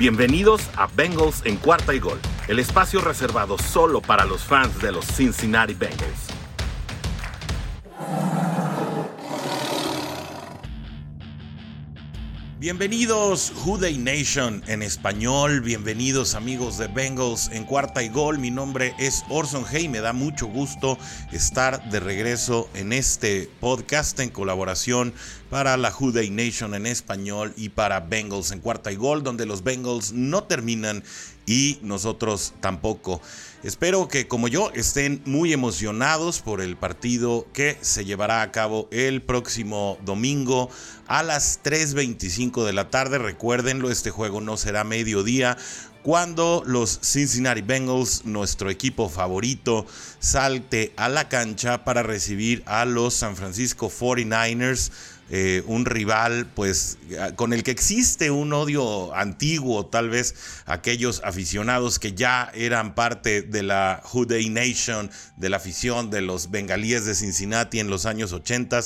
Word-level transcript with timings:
Bienvenidos 0.00 0.62
a 0.78 0.86
Bengals 0.86 1.42
en 1.44 1.56
cuarta 1.56 1.92
y 1.92 1.98
gol, 1.98 2.18
el 2.48 2.58
espacio 2.58 3.02
reservado 3.02 3.58
solo 3.58 4.00
para 4.00 4.24
los 4.24 4.42
fans 4.42 4.80
de 4.80 4.92
los 4.92 5.04
Cincinnati 5.04 5.74
Bengals. 5.74 6.39
Bienvenidos 12.60 13.54
Day 13.80 13.96
Nation 13.96 14.62
en 14.66 14.82
español, 14.82 15.62
bienvenidos 15.62 16.34
amigos 16.34 16.76
de 16.76 16.88
Bengals 16.88 17.48
en 17.54 17.64
cuarta 17.64 18.02
y 18.02 18.10
gol, 18.10 18.38
mi 18.38 18.50
nombre 18.50 18.94
es 18.98 19.24
Orson 19.30 19.64
Hey, 19.66 19.88
me 19.88 20.00
da 20.00 20.12
mucho 20.12 20.46
gusto 20.46 20.98
estar 21.32 21.88
de 21.88 22.00
regreso 22.00 22.68
en 22.74 22.92
este 22.92 23.48
podcast 23.60 24.20
en 24.20 24.28
colaboración 24.28 25.14
para 25.48 25.78
la 25.78 25.90
Day 26.12 26.28
Nation 26.28 26.74
en 26.74 26.84
español 26.84 27.54
y 27.56 27.70
para 27.70 28.00
Bengals 28.00 28.52
en 28.52 28.60
cuarta 28.60 28.92
y 28.92 28.96
gol, 28.96 29.22
donde 29.22 29.46
los 29.46 29.64
Bengals 29.64 30.12
no 30.12 30.44
terminan 30.44 31.02
y 31.50 31.80
nosotros 31.82 32.54
tampoco. 32.60 33.20
Espero 33.64 34.06
que 34.06 34.28
como 34.28 34.46
yo 34.46 34.70
estén 34.72 35.20
muy 35.24 35.52
emocionados 35.52 36.40
por 36.40 36.60
el 36.60 36.76
partido 36.76 37.44
que 37.52 37.76
se 37.80 38.04
llevará 38.04 38.42
a 38.42 38.52
cabo 38.52 38.88
el 38.92 39.20
próximo 39.20 39.98
domingo 40.04 40.70
a 41.08 41.24
las 41.24 41.60
3.25 41.64 42.64
de 42.64 42.72
la 42.72 42.88
tarde. 42.88 43.18
Recuérdenlo, 43.18 43.90
este 43.90 44.12
juego 44.12 44.40
no 44.40 44.56
será 44.56 44.84
mediodía 44.84 45.56
cuando 46.04 46.62
los 46.64 47.00
Cincinnati 47.02 47.62
Bengals, 47.62 48.24
nuestro 48.24 48.70
equipo 48.70 49.08
favorito, 49.08 49.86
salte 50.20 50.92
a 50.96 51.08
la 51.08 51.28
cancha 51.28 51.84
para 51.84 52.04
recibir 52.04 52.62
a 52.64 52.84
los 52.84 53.14
San 53.14 53.34
Francisco 53.34 53.90
49ers 53.90 54.92
eh, 55.32 55.62
un 55.66 55.84
rival 55.84 56.46
pues 56.54 56.98
con 57.36 57.52
el 57.52 57.62
que 57.62 57.70
existe 57.70 58.30
un 58.30 58.52
odio 58.52 59.14
antiguo, 59.14 59.86
tal 59.86 60.10
vez 60.10 60.34
aquellos 60.66 61.22
aficionados 61.24 61.98
que 62.00 62.14
ya 62.14 62.50
eran 62.54 62.94
parte 62.94 63.42
de 63.42 63.62
la 63.62 64.02
Houday 64.04 64.48
Nation, 64.50 65.10
de 65.36 65.48
la 65.48 65.58
afición 65.58 66.10
de 66.10 66.20
los 66.20 66.50
bengalíes 66.50 67.04
de 67.06 67.14
Cincinnati 67.14 67.78
en 67.78 67.90
los 67.90 68.06
años 68.06 68.32
80, 68.32 68.80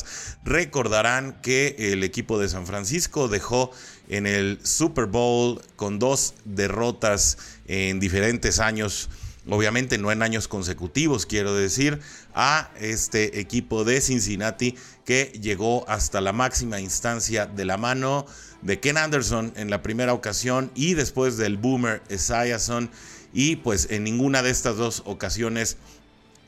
recordarán 0.45 1.41
que 1.41 1.77
el 1.79 2.05
equipo 2.05 2.39
de 2.39 2.49
San 2.49 2.67
Francisco 2.67 3.29
dejó 3.29 3.71
en 4.09 4.27
el 4.27 4.59
Super 4.63 5.07
Bowl 5.07 5.63
con 5.77 5.99
dos 5.99 6.35
derrotas 6.45 7.39
en 7.67 8.01
diferentes 8.01 8.59
años 8.59 9.09
obviamente 9.49 9.99
no 9.99 10.11
en 10.13 10.23
años 10.23 10.49
consecutivos, 10.49 11.27
quiero 11.27 11.55
decir, 11.55 12.01
a 12.35 12.71
este 12.81 13.41
equipo 13.41 13.85
de 13.85 14.01
Cincinnati 14.01 14.77
que 15.05 15.33
llegó 15.41 15.89
hasta 15.89 16.21
la 16.21 16.33
máxima 16.33 16.81
instancia 16.81 17.47
de 17.47 17.65
la 17.65 17.77
mano 17.77 18.27
de 18.63 18.81
Ken 18.81 18.97
Anderson 18.97 19.53
en 19.57 19.71
la 19.71 19.83
primera 19.83 20.15
ocasión 20.15 20.71
y 20.75 20.95
después 20.95 21.37
del 21.37 21.57
Boomer 21.57 22.03
Esiason 22.09 22.91
y 23.33 23.57
pues 23.57 23.89
en 23.91 24.05
ninguna 24.05 24.43
de 24.43 24.51
estas 24.51 24.77
dos 24.77 25.03
ocasiones 25.05 25.77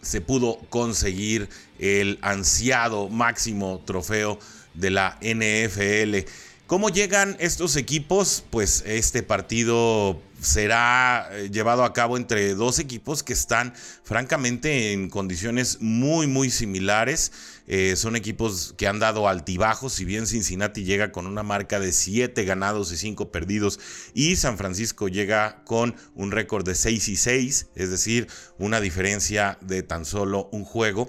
se 0.00 0.20
pudo 0.20 0.58
conseguir 0.70 1.48
el 1.78 2.18
ansiado 2.22 3.08
máximo 3.08 3.82
trofeo 3.84 4.38
de 4.74 4.90
la 4.90 5.18
NFL. 5.20 6.28
¿Cómo 6.66 6.88
llegan 6.88 7.36
estos 7.38 7.76
equipos? 7.76 8.42
Pues 8.50 8.82
este 8.86 9.22
partido 9.22 10.20
será 10.40 11.28
eh, 11.30 11.48
llevado 11.48 11.84
a 11.84 11.92
cabo 11.92 12.16
entre 12.16 12.56
dos 12.56 12.80
equipos 12.80 13.22
que 13.22 13.32
están 13.32 13.72
francamente 14.02 14.92
en 14.92 15.08
condiciones 15.08 15.78
muy 15.80 16.26
muy 16.26 16.50
similares. 16.50 17.30
Eh, 17.68 17.94
son 17.94 18.16
equipos 18.16 18.74
que 18.76 18.88
han 18.88 18.98
dado 18.98 19.28
altibajos, 19.28 19.92
si 19.92 20.04
bien 20.04 20.26
Cincinnati 20.26 20.82
llega 20.82 21.12
con 21.12 21.28
una 21.28 21.44
marca 21.44 21.78
de 21.78 21.92
7 21.92 22.44
ganados 22.44 22.90
y 22.90 22.96
5 22.96 23.30
perdidos 23.30 23.78
y 24.12 24.34
San 24.34 24.58
Francisco 24.58 25.06
llega 25.06 25.62
con 25.62 25.94
un 26.16 26.32
récord 26.32 26.66
de 26.66 26.74
6 26.74 27.08
y 27.08 27.16
6, 27.16 27.66
es 27.76 27.90
decir, 27.90 28.26
una 28.58 28.80
diferencia 28.80 29.56
de 29.60 29.84
tan 29.84 30.04
solo 30.04 30.48
un 30.50 30.64
juego. 30.64 31.08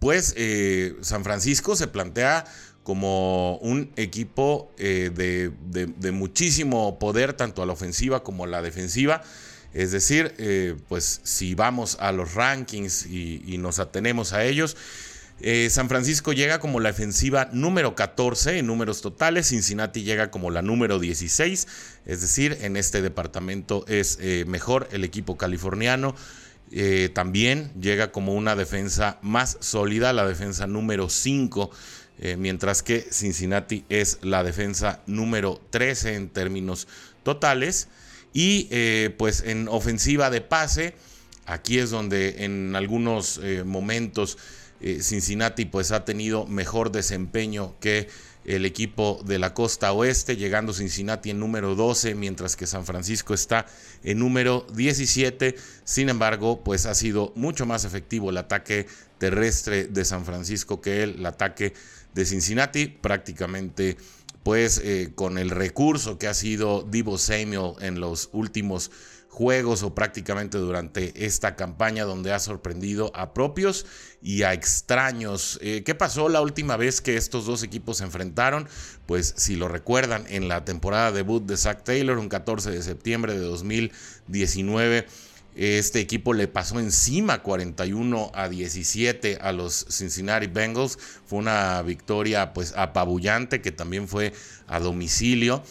Pues 0.00 0.34
eh, 0.36 0.96
San 1.02 1.22
Francisco 1.22 1.76
se 1.76 1.86
plantea 1.86 2.44
como 2.86 3.56
un 3.56 3.90
equipo 3.96 4.70
eh, 4.78 5.10
de, 5.12 6.12
muchísimo 6.12 7.00
poder, 7.00 7.32
tanto 7.32 7.60
a 7.60 7.66
la 7.66 7.72
ofensiva 7.72 8.22
como 8.22 8.44
a 8.44 8.46
la 8.46 8.62
defensiva. 8.62 9.24
Es 9.74 9.90
decir, 9.90 10.32
eh, 10.38 10.76
pues 10.88 11.20
si 11.24 11.56
vamos 11.56 11.96
a 11.98 12.12
los 12.12 12.34
rankings 12.34 13.06
y, 13.06 13.58
nos 13.58 13.80
atenemos 13.80 14.32
a 14.32 14.44
ellos, 14.44 14.76
eh, 15.40 15.68
San 15.68 15.88
Francisco 15.88 16.32
llega 16.32 16.60
como 16.60 16.78
la 16.78 16.90
ofensiva 16.90 17.48
número 17.52 17.96
14 17.96 18.60
en 18.60 18.68
números 18.68 19.00
totales, 19.00 19.48
Cincinnati 19.48 20.04
llega 20.04 20.30
como 20.30 20.52
la 20.52 20.62
número 20.62 21.00
16, 21.00 21.66
es 22.06 22.20
decir, 22.20 22.56
en 22.60 22.76
este 22.76 23.02
departamento 23.02 23.84
es 23.88 24.20
mejor 24.46 24.88
el 24.92 25.02
equipo 25.02 25.36
californiano. 25.36 26.14
también 27.14 27.72
llega 27.80 28.12
como 28.12 28.34
una 28.34 28.54
defensa 28.54 29.18
más 29.22 29.56
sólida, 29.58 30.12
la 30.12 30.24
defensa 30.24 30.68
número 30.68 31.08
5 31.08 31.72
eh, 32.18 32.36
mientras 32.36 32.82
que 32.82 33.06
Cincinnati 33.10 33.84
es 33.88 34.18
la 34.22 34.42
defensa 34.42 35.02
número 35.06 35.60
13 35.70 36.14
en 36.14 36.28
términos 36.28 36.88
totales. 37.22 37.88
Y 38.32 38.68
eh, 38.70 39.14
pues 39.16 39.42
en 39.46 39.68
ofensiva 39.68 40.30
de 40.30 40.40
pase, 40.40 40.94
aquí 41.46 41.78
es 41.78 41.90
donde 41.90 42.44
en 42.44 42.76
algunos 42.76 43.40
eh, 43.42 43.64
momentos 43.64 44.38
Cincinnati 45.00 45.64
pues 45.64 45.90
ha 45.90 46.04
tenido 46.04 46.46
mejor 46.46 46.92
desempeño 46.92 47.74
que 47.80 48.08
el 48.46 48.64
equipo 48.64 49.20
de 49.24 49.38
la 49.38 49.54
costa 49.54 49.92
oeste, 49.92 50.36
llegando 50.36 50.72
Cincinnati 50.72 51.30
en 51.30 51.40
número 51.40 51.74
12, 51.74 52.14
mientras 52.14 52.56
que 52.56 52.66
San 52.66 52.86
Francisco 52.86 53.34
está 53.34 53.66
en 54.04 54.20
número 54.20 54.66
17. 54.74 55.56
Sin 55.84 56.08
embargo, 56.08 56.62
pues 56.62 56.86
ha 56.86 56.94
sido 56.94 57.32
mucho 57.34 57.66
más 57.66 57.84
efectivo 57.84 58.30
el 58.30 58.36
ataque 58.36 58.86
terrestre 59.18 59.86
de 59.86 60.04
San 60.04 60.24
Francisco 60.24 60.80
que 60.80 61.02
el 61.02 61.26
ataque 61.26 61.74
de 62.16 62.24
Cincinnati, 62.24 62.88
prácticamente 62.88 63.96
pues 64.42 64.80
eh, 64.82 65.12
con 65.14 65.38
el 65.38 65.50
recurso 65.50 66.18
que 66.18 66.28
ha 66.28 66.34
sido 66.34 66.82
Divo 66.82 67.18
Samuel 67.18 67.74
en 67.80 68.00
los 68.00 68.30
últimos 68.32 68.90
juegos 69.28 69.82
o 69.82 69.94
prácticamente 69.94 70.56
durante 70.56 71.26
esta 71.26 71.56
campaña 71.56 72.04
donde 72.04 72.32
ha 72.32 72.38
sorprendido 72.38 73.12
a 73.14 73.34
propios 73.34 73.84
y 74.22 74.44
a 74.44 74.54
extraños. 74.54 75.58
Eh, 75.60 75.82
¿Qué 75.84 75.94
pasó 75.94 76.30
la 76.30 76.40
última 76.40 76.78
vez 76.78 77.02
que 77.02 77.18
estos 77.18 77.44
dos 77.44 77.62
equipos 77.62 77.98
se 77.98 78.04
enfrentaron? 78.04 78.66
Pues 79.04 79.34
si 79.36 79.56
lo 79.56 79.68
recuerdan, 79.68 80.24
en 80.30 80.48
la 80.48 80.64
temporada 80.64 81.12
debut 81.12 81.44
de 81.44 81.58
Zach 81.58 81.84
Taylor, 81.84 82.16
un 82.16 82.30
14 82.30 82.70
de 82.70 82.82
septiembre 82.82 83.34
de 83.34 83.40
2019 83.40 85.06
este 85.56 86.00
equipo 86.00 86.34
le 86.34 86.48
pasó 86.48 86.78
encima 86.78 87.42
41 87.42 88.30
a 88.34 88.48
17 88.48 89.38
a 89.40 89.52
los 89.52 89.86
Cincinnati 89.88 90.48
Bengals. 90.48 90.98
Fue 91.26 91.38
una 91.38 91.80
victoria 91.80 92.52
pues 92.52 92.74
apabullante 92.76 93.62
que 93.62 93.72
también 93.72 94.06
fue 94.06 94.34
a 94.66 94.80
domicilio. 94.80 95.62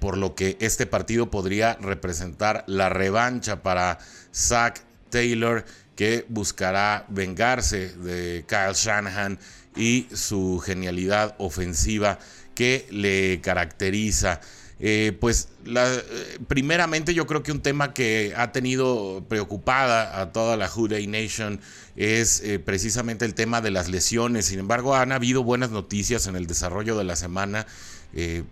Por 0.00 0.18
lo 0.18 0.34
que 0.34 0.56
este 0.60 0.86
partido 0.86 1.30
podría 1.30 1.74
representar 1.80 2.64
la 2.66 2.88
revancha 2.88 3.62
para 3.62 3.98
Zach 4.34 4.80
Taylor 5.10 5.64
que 5.94 6.26
buscará 6.28 7.06
vengarse 7.08 7.90
de 7.96 8.44
Kyle 8.48 8.74
Shanahan 8.74 9.38
y 9.76 10.08
su 10.12 10.58
genialidad 10.58 11.36
ofensiva 11.38 12.18
que 12.56 12.86
le 12.90 13.40
caracteriza. 13.40 14.40
Eh, 14.80 15.16
pues 15.20 15.48
eh, 15.66 16.38
primeramente 16.48 17.14
yo 17.14 17.26
creo 17.26 17.42
que 17.42 17.52
un 17.52 17.60
tema 17.60 17.94
que 17.94 18.34
ha 18.36 18.50
tenido 18.50 19.24
preocupada 19.28 20.20
a 20.20 20.32
toda 20.32 20.56
la 20.56 20.68
Houday 20.68 21.06
Nation 21.06 21.60
es 21.96 22.40
eh, 22.40 22.58
precisamente 22.58 23.24
el 23.24 23.34
tema 23.34 23.60
de 23.60 23.70
las 23.70 23.88
lesiones. 23.88 24.46
Sin 24.46 24.58
embargo, 24.58 24.96
han 24.96 25.12
habido 25.12 25.44
buenas 25.44 25.70
noticias 25.70 26.26
en 26.26 26.36
el 26.36 26.46
desarrollo 26.46 26.96
de 26.96 27.04
la 27.04 27.16
semana, 27.16 27.66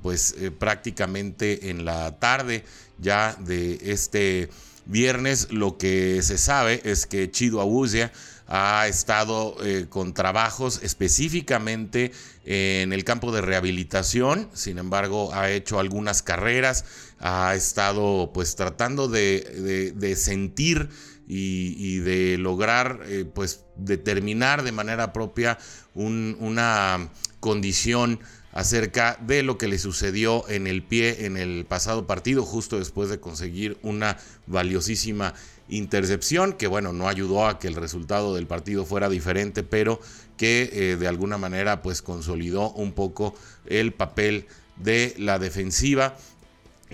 pues 0.02 0.34
prácticamente 0.58 1.70
en 1.70 1.84
la 1.84 2.18
tarde 2.18 2.64
ya 2.98 3.36
de 3.38 3.78
este 3.92 4.50
viernes 4.86 5.52
lo 5.52 5.78
que 5.78 6.20
se 6.22 6.36
sabe 6.36 6.80
es 6.84 7.06
que 7.06 7.30
Chido 7.30 7.60
Awuzia 7.60 8.12
ha 8.46 8.86
estado 8.88 9.56
eh, 9.64 9.86
con 9.88 10.14
trabajos 10.14 10.80
específicamente 10.82 12.12
en 12.44 12.92
el 12.92 13.04
campo 13.04 13.32
de 13.32 13.40
rehabilitación, 13.40 14.50
sin 14.52 14.78
embargo 14.78 15.32
ha 15.34 15.50
hecho 15.50 15.78
algunas 15.78 16.22
carreras, 16.22 16.84
ha 17.20 17.54
estado 17.54 18.32
pues 18.34 18.56
tratando 18.56 19.08
de, 19.08 20.14
sentir 20.16 20.88
y, 21.26 21.98
de 21.98 22.36
lograr 22.38 23.00
eh, 23.06 23.24
pues 23.24 23.64
determinar 23.76 24.64
de 24.64 24.72
manera 24.72 25.12
propia 25.12 25.58
una 25.94 27.10
condición 27.40 28.20
acerca 28.52 29.18
de 29.20 29.42
lo 29.42 29.58
que 29.58 29.68
le 29.68 29.78
sucedió 29.78 30.48
en 30.48 30.66
el 30.66 30.82
pie 30.82 31.26
en 31.26 31.36
el 31.36 31.64
pasado 31.64 32.06
partido, 32.06 32.44
justo 32.44 32.78
después 32.78 33.08
de 33.08 33.18
conseguir 33.18 33.78
una 33.82 34.18
valiosísima 34.46 35.34
intercepción, 35.68 36.52
que 36.52 36.66
bueno, 36.66 36.92
no 36.92 37.08
ayudó 37.08 37.46
a 37.46 37.58
que 37.58 37.68
el 37.68 37.74
resultado 37.74 38.34
del 38.34 38.46
partido 38.46 38.84
fuera 38.84 39.08
diferente, 39.08 39.62
pero 39.62 40.00
que 40.36 40.70
eh, 40.72 40.96
de 40.96 41.08
alguna 41.08 41.38
manera 41.38 41.82
pues 41.82 42.02
consolidó 42.02 42.72
un 42.72 42.92
poco 42.92 43.34
el 43.66 43.92
papel 43.92 44.46
de 44.76 45.14
la 45.18 45.38
defensiva. 45.38 46.16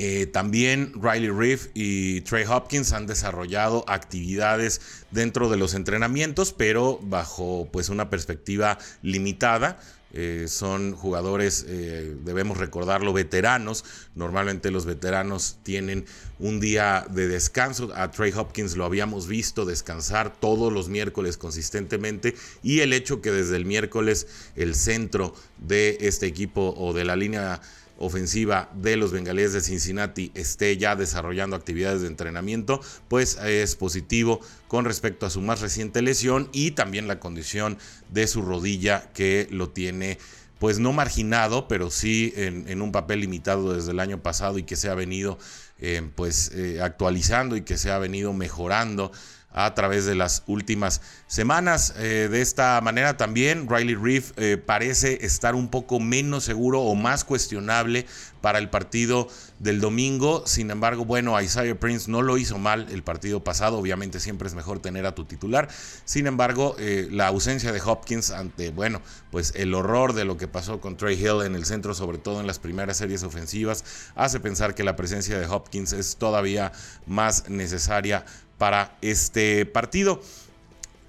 Eh, 0.00 0.26
también 0.26 0.93
Riley 0.94 1.31
Reef 1.31 1.70
y 1.75 2.20
Trey 2.20 2.44
Hopkins 2.49 2.93
han 2.93 3.08
desarrollado 3.08 3.84
actividades 3.88 4.81
dentro 5.11 5.50
de 5.50 5.56
los 5.56 5.75
entrenamientos, 5.75 6.52
pero 6.52 7.00
bajo 7.02 7.69
pues 7.72 7.88
una 7.88 8.08
perspectiva 8.08 8.78
limitada. 9.02 9.81
Eh, 10.14 10.46
son 10.49 10.94
jugadores, 10.94 11.66
eh, 11.69 12.16
debemos 12.25 12.56
recordarlo, 12.56 13.12
veteranos. 13.12 13.84
Normalmente 14.14 14.70
los 14.70 14.87
veteranos 14.87 15.58
tienen 15.62 16.06
un 16.38 16.60
día 16.60 17.06
de 17.10 17.28
descanso. 17.28 17.93
A 17.94 18.10
Trey 18.10 18.32
Hopkins 18.34 18.76
lo 18.76 18.84
habíamos 18.84 19.26
visto 19.26 19.66
descansar 19.66 20.32
todos 20.32 20.72
los 20.72 20.88
miércoles 20.88 21.37
consistentemente. 21.37 22.34
Y 22.62 22.81
el 22.81 22.93
hecho 22.93 23.20
que 23.20 23.31
desde 23.31 23.56
el 23.56 23.66
miércoles 23.66 24.26
el 24.56 24.75
centro 24.75 25.34
de 25.58 25.99
este 26.00 26.26
equipo 26.26 26.75
o 26.76 26.93
de 26.93 27.04
la 27.04 27.16
línea 27.16 27.61
ofensiva 27.98 28.70
de 28.74 28.96
los 28.96 29.12
bengalíes 29.12 29.52
de 29.52 29.60
Cincinnati 29.60 30.30
esté 30.34 30.76
ya 30.76 30.96
desarrollando 30.96 31.56
actividades 31.56 32.00
de 32.00 32.06
entrenamiento, 32.06 32.80
pues 33.08 33.36
es 33.38 33.76
positivo 33.76 34.40
con 34.68 34.84
respecto 34.84 35.26
a 35.26 35.30
su 35.30 35.40
más 35.40 35.60
reciente 35.60 36.00
lesión 36.00 36.48
y 36.52 36.70
también 36.70 37.08
la 37.08 37.20
condición 37.20 37.76
de 38.10 38.26
su 38.26 38.42
rodilla 38.42 39.10
que 39.12 39.48
lo 39.50 39.70
tiene 39.70 40.18
pues 40.58 40.80
no 40.80 40.92
marginado, 40.92 41.68
pero 41.68 41.90
sí 41.90 42.32
en, 42.36 42.82
un 42.82 42.90
papel 42.90 43.20
limitado 43.20 43.74
desde 43.74 43.92
el 43.92 44.00
año 44.00 44.22
pasado 44.22 44.58
y 44.58 44.64
que 44.64 44.74
se 44.74 44.88
ha 44.88 44.94
venido 44.94 45.38
eh, 45.78 46.02
pues 46.16 46.50
eh, 46.54 46.80
actualizando 46.82 47.56
y 47.56 47.62
que 47.62 47.78
se 47.78 47.92
ha 47.92 47.98
venido 47.98 48.32
mejorando 48.32 49.12
a 49.52 49.74
través 49.74 50.04
de 50.04 50.14
las 50.14 50.42
últimas 50.46 51.00
semanas. 51.26 51.94
Eh, 51.96 52.28
de 52.30 52.42
esta 52.42 52.80
manera 52.80 53.16
también 53.16 53.68
Riley 53.68 53.94
Reef 53.94 54.32
eh, 54.36 54.56
parece 54.56 55.24
estar 55.24 55.54
un 55.54 55.68
poco 55.68 56.00
menos 56.00 56.44
seguro 56.44 56.80
o 56.82 56.94
más 56.94 57.24
cuestionable 57.24 58.06
para 58.40 58.58
el 58.58 58.70
partido 58.70 59.28
del 59.58 59.80
domingo. 59.80 60.44
Sin 60.46 60.70
embargo, 60.70 61.04
bueno, 61.04 61.40
Isaiah 61.40 61.78
Prince 61.78 62.10
no 62.10 62.22
lo 62.22 62.38
hizo 62.38 62.58
mal 62.58 62.86
el 62.90 63.02
partido 63.02 63.42
pasado. 63.42 63.78
Obviamente 63.78 64.20
siempre 64.20 64.48
es 64.48 64.54
mejor 64.54 64.80
tener 64.80 65.06
a 65.06 65.14
tu 65.14 65.24
titular. 65.24 65.68
Sin 66.04 66.26
embargo, 66.26 66.76
eh, 66.78 67.08
la 67.10 67.26
ausencia 67.26 67.72
de 67.72 67.80
Hopkins 67.80 68.30
ante, 68.30 68.70
bueno, 68.70 69.02
pues 69.30 69.54
el 69.56 69.74
horror 69.74 70.12
de 70.12 70.24
lo 70.24 70.36
que 70.36 70.46
pasó 70.46 70.80
con 70.80 70.96
Trey 70.96 71.18
Hill 71.18 71.42
en 71.44 71.54
el 71.54 71.64
centro, 71.64 71.94
sobre 71.94 72.18
todo 72.18 72.40
en 72.40 72.46
las 72.46 72.58
primeras 72.58 72.98
series 72.98 73.22
ofensivas, 73.22 73.84
hace 74.14 74.40
pensar 74.40 74.74
que 74.74 74.84
la 74.84 74.94
presencia 74.94 75.38
de 75.38 75.46
Hopkins 75.46 75.92
es 75.92 76.16
todavía 76.16 76.72
más 77.06 77.48
necesaria 77.48 78.24
para 78.58 78.96
este 79.00 79.64
partido. 79.64 80.20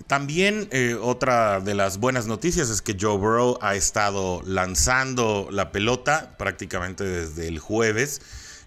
También 0.07 0.68
eh, 0.72 0.98
otra 1.00 1.60
de 1.60 1.75
las 1.75 2.00
buenas 2.00 2.25
noticias 2.25 2.69
es 2.69 2.81
que 2.81 2.98
Joe 3.00 3.18
Burrow 3.18 3.60
ha 3.62 3.75
estado 3.75 4.42
lanzando 4.44 5.48
la 5.51 5.72
pelota 5.72 6.36
prácticamente 6.38 7.04
desde 7.04 7.48
el 7.48 7.60
jueves. 7.60 8.22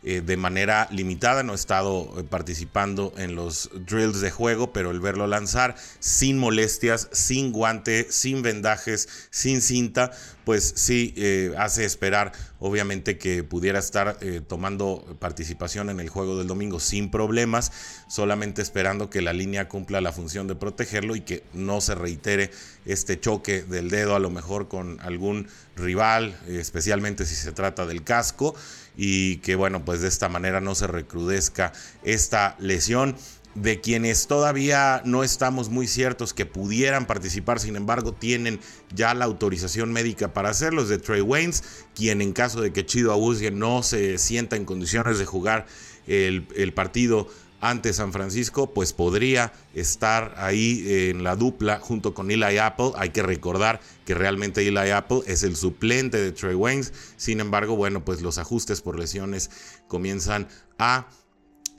Eh, 0.04 0.20
de 0.20 0.36
manera 0.36 0.88
limitada, 0.90 1.44
no 1.44 1.52
ha 1.52 1.54
estado 1.54 2.12
eh, 2.18 2.24
participando 2.24 3.12
en 3.18 3.36
los 3.36 3.70
drills 3.86 4.20
de 4.20 4.32
juego, 4.32 4.72
pero 4.72 4.90
el 4.90 4.98
verlo 4.98 5.28
lanzar 5.28 5.76
sin 6.00 6.38
molestias, 6.38 7.08
sin 7.12 7.52
guante, 7.52 8.08
sin 8.10 8.42
vendajes, 8.42 9.08
sin 9.30 9.60
cinta, 9.60 10.10
pues 10.44 10.72
sí 10.76 11.14
eh, 11.16 11.54
hace 11.58 11.84
esperar 11.84 12.32
obviamente 12.58 13.18
que 13.18 13.42
pudiera 13.42 13.78
estar 13.78 14.18
tomando 14.46 15.16
participación 15.18 15.90
en 15.90 15.98
el 15.98 16.08
juego 16.08 16.38
del 16.38 16.46
domingo 16.46 16.78
sin 16.78 17.10
problemas, 17.10 17.72
solamente 18.08 18.62
esperando 18.62 19.10
que 19.10 19.20
la 19.20 19.32
línea 19.32 19.68
cumpla 19.68 20.00
la 20.00 20.12
función 20.12 20.46
de 20.46 20.54
protegerlo 20.54 21.16
y 21.16 21.22
que 21.22 21.42
no 21.54 21.80
se 21.80 21.96
reitere 21.96 22.50
este 22.86 23.18
choque 23.18 23.62
del 23.62 23.90
dedo 23.90 24.14
a 24.14 24.20
lo 24.20 24.30
mejor 24.30 24.68
con 24.68 25.00
algún 25.00 25.48
rival, 25.76 26.38
especialmente 26.46 27.26
si 27.26 27.34
se 27.34 27.52
trata 27.52 27.86
del 27.86 28.04
casco 28.04 28.54
y 28.96 29.36
que 29.38 29.54
bueno, 29.54 29.84
pues 29.84 30.00
de 30.00 30.08
esta 30.08 30.28
manera 30.28 30.60
no 30.60 30.74
se 30.74 30.86
recrudezca 30.86 31.72
esta 32.02 32.56
lesión 32.58 33.16
de 33.54 33.80
quienes 33.80 34.26
todavía 34.26 35.02
no 35.04 35.24
estamos 35.24 35.68
muy 35.68 35.86
ciertos 35.86 36.32
que 36.34 36.46
pudieran 36.46 37.06
participar, 37.06 37.60
sin 37.60 37.76
embargo 37.76 38.12
tienen 38.12 38.60
ya 38.94 39.14
la 39.14 39.24
autorización 39.24 39.92
médica 39.92 40.32
para 40.32 40.50
hacerlo, 40.50 40.82
es 40.82 40.88
de 40.88 40.98
Trey 40.98 41.20
Waynes, 41.20 41.62
quien 41.94 42.22
en 42.22 42.32
caso 42.32 42.60
de 42.60 42.72
que 42.72 42.86
Chido 42.86 43.12
Abusie 43.12 43.50
no 43.50 43.82
se 43.82 44.18
sienta 44.18 44.56
en 44.56 44.64
condiciones 44.64 45.18
de 45.18 45.26
jugar 45.26 45.66
el, 46.06 46.46
el 46.56 46.72
partido 46.72 47.28
ante 47.62 47.92
San 47.92 48.12
Francisco, 48.12 48.74
pues 48.74 48.92
podría 48.92 49.52
estar 49.72 50.34
ahí 50.36 50.84
en 50.84 51.22
la 51.22 51.36
dupla 51.36 51.78
junto 51.78 52.12
con 52.12 52.32
Eli 52.32 52.58
Apple. 52.58 52.90
Hay 52.96 53.10
que 53.10 53.22
recordar 53.22 53.80
que 54.04 54.14
realmente 54.14 54.66
Eli 54.66 54.90
Apple 54.90 55.20
es 55.28 55.44
el 55.44 55.54
suplente 55.54 56.20
de 56.20 56.32
Trey 56.32 56.56
Waynes. 56.56 56.92
Sin 57.16 57.38
embargo, 57.38 57.76
bueno, 57.76 58.04
pues 58.04 58.20
los 58.20 58.38
ajustes 58.38 58.80
por 58.80 58.98
lesiones 58.98 59.48
comienzan 59.86 60.48
a 60.80 61.06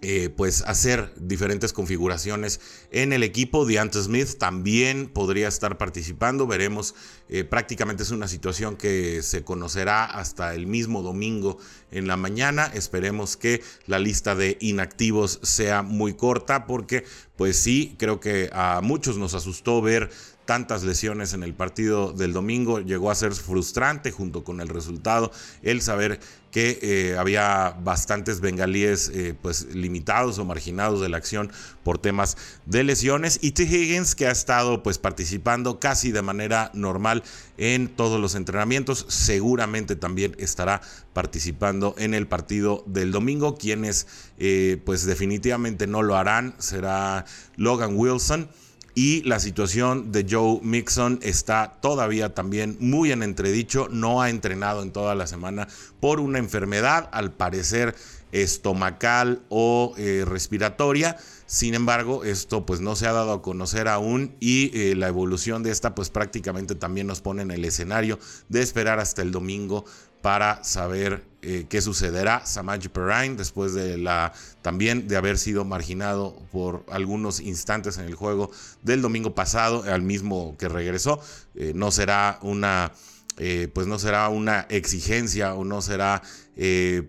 eh, 0.05 0.29
pues 0.29 0.63
hacer 0.67 1.13
diferentes 1.15 1.71
configuraciones 1.71 2.59
en 2.91 3.13
el 3.13 3.23
equipo. 3.23 3.65
Deante 3.65 4.03
Smith 4.03 4.37
también 4.37 5.07
podría 5.07 5.47
estar 5.47 5.77
participando. 5.77 6.45
Veremos, 6.45 6.93
eh, 7.29 7.45
prácticamente 7.45 8.03
es 8.03 8.11
una 8.11 8.27
situación 8.27 8.75
que 8.75 9.23
se 9.23 9.45
conocerá 9.45 10.03
hasta 10.03 10.55
el 10.55 10.67
mismo 10.67 11.03
domingo 11.03 11.57
en 11.89 12.07
la 12.07 12.17
mañana. 12.17 12.69
Esperemos 12.73 13.37
que 13.37 13.63
la 13.87 13.97
lista 13.97 14.35
de 14.35 14.57
inactivos 14.59 15.39
sea 15.41 15.83
muy 15.83 16.15
corta 16.15 16.67
porque 16.67 17.05
pues 17.37 17.57
sí, 17.57 17.95
creo 17.97 18.19
que 18.19 18.49
a 18.51 18.81
muchos 18.83 19.17
nos 19.17 19.33
asustó 19.33 19.81
ver 19.81 20.11
tantas 20.45 20.83
lesiones 20.83 21.33
en 21.33 21.43
el 21.43 21.53
partido 21.53 22.13
del 22.13 22.33
domingo. 22.33 22.79
Llegó 22.79 23.11
a 23.11 23.15
ser 23.15 23.33
frustrante 23.33 24.11
junto 24.11 24.43
con 24.43 24.59
el 24.61 24.67
resultado 24.67 25.31
el 25.61 25.81
saber 25.81 26.19
que 26.53 26.77
eh, 26.83 27.17
había 27.17 27.75
bastantes 27.83 28.39
bengalíes 28.39 29.09
eh, 29.11 29.35
pues 29.41 29.65
limitados 29.73 30.37
o 30.37 30.45
marginados 30.45 31.01
de 31.01 31.09
la 31.09 31.17
acción 31.17 31.51
por 31.83 31.97
temas 31.97 32.37
de 32.67 32.83
lesiones 32.83 33.39
y 33.41 33.53
T. 33.53 33.63
Higgins 33.63 34.13
que 34.13 34.27
ha 34.27 34.31
estado 34.31 34.83
pues 34.83 34.99
participando 34.99 35.79
casi 35.79 36.11
de 36.11 36.21
manera 36.21 36.69
normal 36.75 37.23
en 37.57 37.87
todos 37.87 38.21
los 38.21 38.35
entrenamientos 38.35 39.07
seguramente 39.09 39.95
también 39.95 40.35
estará 40.37 40.81
participando 41.13 41.95
en 41.97 42.13
el 42.13 42.27
partido 42.27 42.83
del 42.85 43.11
domingo 43.11 43.57
quienes 43.57 44.05
eh, 44.37 44.79
pues 44.85 45.05
definitivamente 45.05 45.87
no 45.87 46.03
lo 46.03 46.15
harán 46.15 46.53
será 46.59 47.25
Logan 47.57 47.95
Wilson 47.95 48.47
y 48.95 49.23
la 49.23 49.39
situación 49.39 50.11
de 50.11 50.25
Joe 50.29 50.59
Mixon 50.61 51.19
está 51.23 51.77
todavía 51.81 52.33
también 52.33 52.77
muy 52.79 53.11
en 53.11 53.23
entredicho. 53.23 53.87
No 53.89 54.21
ha 54.21 54.29
entrenado 54.29 54.83
en 54.83 54.91
toda 54.91 55.15
la 55.15 55.25
semana 55.25 55.67
por 55.99 56.19
una 56.19 56.39
enfermedad, 56.39 57.09
al 57.11 57.31
parecer 57.31 57.95
estomacal 58.31 59.41
o 59.49 59.93
eh, 59.97 60.25
respiratoria. 60.27 61.17
Sin 61.45 61.75
embargo, 61.75 62.23
esto 62.23 62.65
pues 62.65 62.81
no 62.81 62.95
se 62.95 63.07
ha 63.07 63.13
dado 63.13 63.31
a 63.31 63.41
conocer 63.41 63.87
aún 63.87 64.35
y 64.39 64.71
eh, 64.77 64.95
la 64.95 65.07
evolución 65.07 65.63
de 65.63 65.71
esta 65.71 65.93
pues 65.95 66.09
prácticamente 66.09 66.75
también 66.75 67.07
nos 67.07 67.21
pone 67.21 67.43
en 67.43 67.51
el 67.51 67.63
escenario 67.63 68.19
de 68.49 68.61
esperar 68.61 68.99
hasta 68.99 69.21
el 69.21 69.31
domingo 69.31 69.85
para 70.23 70.63
saber 70.63 71.25
eh, 71.41 71.65
qué 71.67 71.81
sucederá. 71.81 72.45
Samaji 72.45 72.87
Perrine, 72.87 73.35
después 73.35 73.73
de 73.73 73.97
la 73.97 74.31
también 74.61 75.09
de 75.09 75.17
haber 75.17 75.37
sido 75.37 75.65
marginado 75.65 76.33
por 76.53 76.85
algunos 76.89 77.41
instantes 77.41 77.97
en 77.97 78.05
el 78.05 78.15
juego 78.15 78.49
del 78.83 79.01
domingo 79.01 79.35
pasado, 79.35 79.83
al 79.83 80.01
mismo 80.01 80.55
que 80.57 80.69
regresó, 80.69 81.19
eh, 81.55 81.73
no 81.75 81.91
será 81.91 82.39
una 82.41 82.93
eh, 83.35 83.67
pues 83.73 83.85
no 83.85 83.99
será 83.99 84.29
una 84.29 84.61
exigencia 84.69 85.55
o 85.55 85.65
no 85.65 85.81
será 85.81 86.21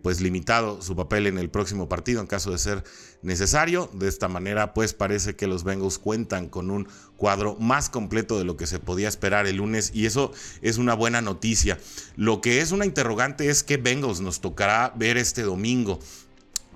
pues 0.02 0.22
limitado 0.22 0.80
su 0.80 0.96
papel 0.96 1.26
en 1.26 1.36
el 1.36 1.50
próximo 1.50 1.86
partido 1.86 2.22
en 2.22 2.26
caso 2.26 2.50
de 2.50 2.56
ser 2.56 2.82
necesario. 3.24 3.90
De 3.92 4.08
esta 4.08 4.28
manera 4.28 4.74
pues 4.74 4.94
parece 4.94 5.34
que 5.34 5.46
los 5.46 5.64
Bengals 5.64 5.98
cuentan 5.98 6.48
con 6.48 6.70
un 6.70 6.88
cuadro 7.16 7.56
más 7.58 7.88
completo 7.88 8.38
de 8.38 8.44
lo 8.44 8.56
que 8.56 8.66
se 8.66 8.78
podía 8.78 9.08
esperar 9.08 9.46
el 9.46 9.56
lunes 9.56 9.90
y 9.94 10.06
eso 10.06 10.32
es 10.62 10.78
una 10.78 10.94
buena 10.94 11.20
noticia. 11.20 11.78
Lo 12.16 12.40
que 12.40 12.60
es 12.60 12.70
una 12.70 12.84
interrogante 12.84 13.48
es 13.48 13.62
que 13.62 13.76
Bengals 13.76 14.20
nos 14.20 14.40
tocará 14.40 14.92
ver 14.96 15.16
este 15.16 15.42
domingo 15.42 15.98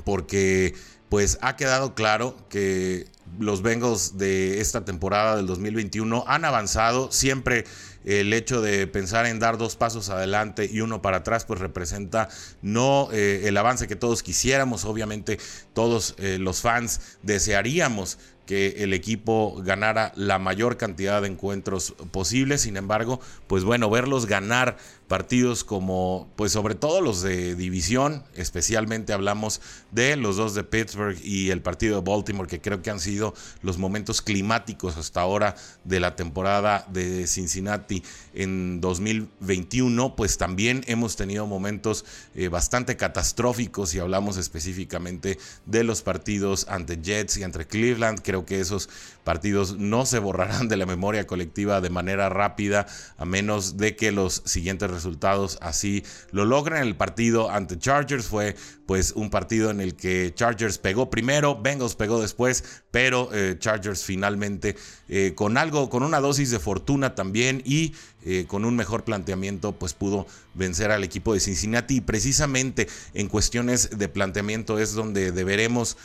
porque 0.05 0.75
pues 1.09 1.39
ha 1.41 1.57
quedado 1.57 1.95
claro 1.95 2.37
que 2.49 3.07
los 3.39 3.63
Bengals 3.63 4.19
de 4.19 4.61
esta 4.61 4.85
temporada 4.85 5.37
del 5.37 5.47
2021 5.47 6.25
han 6.27 6.45
avanzado 6.45 7.13
siempre 7.13 7.65
el 8.09 8.33
hecho 8.33 8.63
de 8.63 8.87
pensar 8.87 9.27
en 9.27 9.39
dar 9.39 9.59
dos 9.59 9.77
pasos 9.77 10.09
adelante 10.09 10.69
y 10.71 10.81
uno 10.81 11.03
para 11.03 11.19
atrás, 11.19 11.45
pues 11.45 11.61
representa 11.61 12.29
no 12.63 13.11
eh, 13.13 13.43
el 13.45 13.57
avance 13.57 13.87
que 13.87 13.97
todos 13.97 14.23
quisiéramos, 14.23 14.87
obviamente 14.87 15.39
todos 15.75 16.15
eh, 16.19 16.39
los 16.39 16.63
fans 16.63 17.19
desearíamos 17.23 18.19
que 18.49 18.83
el 18.83 18.95
equipo 18.95 19.61
ganara 19.63 20.11
la 20.17 20.39
mayor 20.39 20.79
cantidad 20.79 21.21
de 21.21 21.29
encuentros 21.29 21.95
posibles. 22.11 22.63
Sin 22.63 22.79
embargo, 22.79 23.21
pues 23.47 23.63
bueno, 23.63 23.91
verlos 23.91 24.25
ganar 24.25 24.79
partidos 25.07 25.65
como, 25.65 26.31
pues 26.37 26.53
sobre 26.53 26.75
todo 26.75 27.01
los 27.01 27.23
de 27.23 27.55
división, 27.55 28.23
especialmente 28.35 29.13
hablamos 29.13 29.61
de 29.91 30.17
los 30.17 30.37
dos 30.37 30.55
de 30.55 30.65
Pittsburgh 30.65 31.19
y 31.23 31.51
el 31.51 31.63
partido 31.63 32.01
de 32.01 32.11
Baltimore, 32.11 32.49
que 32.49 32.61
creo 32.61 32.83
que 32.83 32.91
han 32.91 33.01
sido 33.01 33.35
los 33.63 33.79
momentos 33.79 34.23
climáticos 34.23 34.97
hasta 34.97 35.21
ahora 35.21 35.55
de 35.85 36.01
la 36.01 36.15
temporada 36.15 36.87
de 36.91 37.27
Cincinnati 37.27 38.03
en 38.35 38.81
2021, 38.81 40.15
pues 40.15 40.39
también 40.39 40.85
hemos 40.87 41.17
tenido 41.17 41.47
momentos 41.47 42.05
eh, 42.35 42.49
bastante 42.49 42.97
catastróficos 42.97 43.95
y 43.95 43.99
hablamos 43.99 44.37
específicamente 44.37 45.39
de 45.67 45.85
los 45.85 46.03
partidos 46.03 46.67
ante 46.69 46.99
Jets 47.03 47.39
y 47.39 47.45
ante 47.45 47.67
Cleveland. 47.67 48.21
Creo 48.23 48.38
que 48.45 48.61
esos 48.61 48.89
partidos 49.25 49.77
no 49.77 50.07
se 50.07 50.19
borrarán 50.19 50.69
de 50.69 50.77
la 50.77 50.87
memoria 50.87 51.27
colectiva 51.27 51.81
de 51.81 51.91
manera 51.91 52.29
rápida, 52.29 52.87
a 53.19 53.25
menos 53.25 53.77
de 53.77 53.95
que 53.95 54.13
los 54.13 54.43
siguientes 54.47 54.91
resultados 54.91 55.59
así 55.61 56.05
lo 56.31 56.45
logren. 56.45 56.83
El 56.83 56.97
partido 56.97 57.51
ante 57.51 57.79
Chargers 57.79 58.27
fue 58.27 58.57
pues 58.89 59.13
un 59.13 59.29
partido 59.29 59.71
en 59.71 59.83
el 59.83 59.95
que 59.97 60.33
Chargers 60.35 60.79
pegó 60.79 61.11
primero, 61.11 61.61
Bengals 61.61 61.95
pegó 61.95 62.23
después, 62.23 62.65
pero 62.91 63.29
eh, 63.35 63.57
Chargers 63.59 64.03
finalmente 64.03 64.77
eh, 65.11 65.35
con 65.35 65.59
algo, 65.59 65.91
con 65.91 66.03
una 66.03 66.21
dosis 66.21 66.51
de 66.51 66.59
fortuna 66.59 67.15
también 67.15 67.61
y 67.67 67.93
eh, 68.25 68.47
con 68.49 68.65
un 68.65 68.77
mejor 68.77 69.05
planteamiento, 69.05 69.73
pues 69.73 69.93
pudo 69.93 70.27
vencer 70.55 70.91
al 70.91 71.05
equipo 71.05 71.35
de 71.35 71.41
Cincinnati. 71.41 71.97
Y 71.97 72.01
precisamente 72.01 72.89
en 73.13 73.29
cuestiones 73.29 73.99
de 73.99 74.09
planteamiento 74.09 74.79
es 74.79 74.95
donde 74.95 75.33
deberemos 75.33 75.99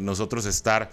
nosotros 0.00 0.46
estar 0.46 0.90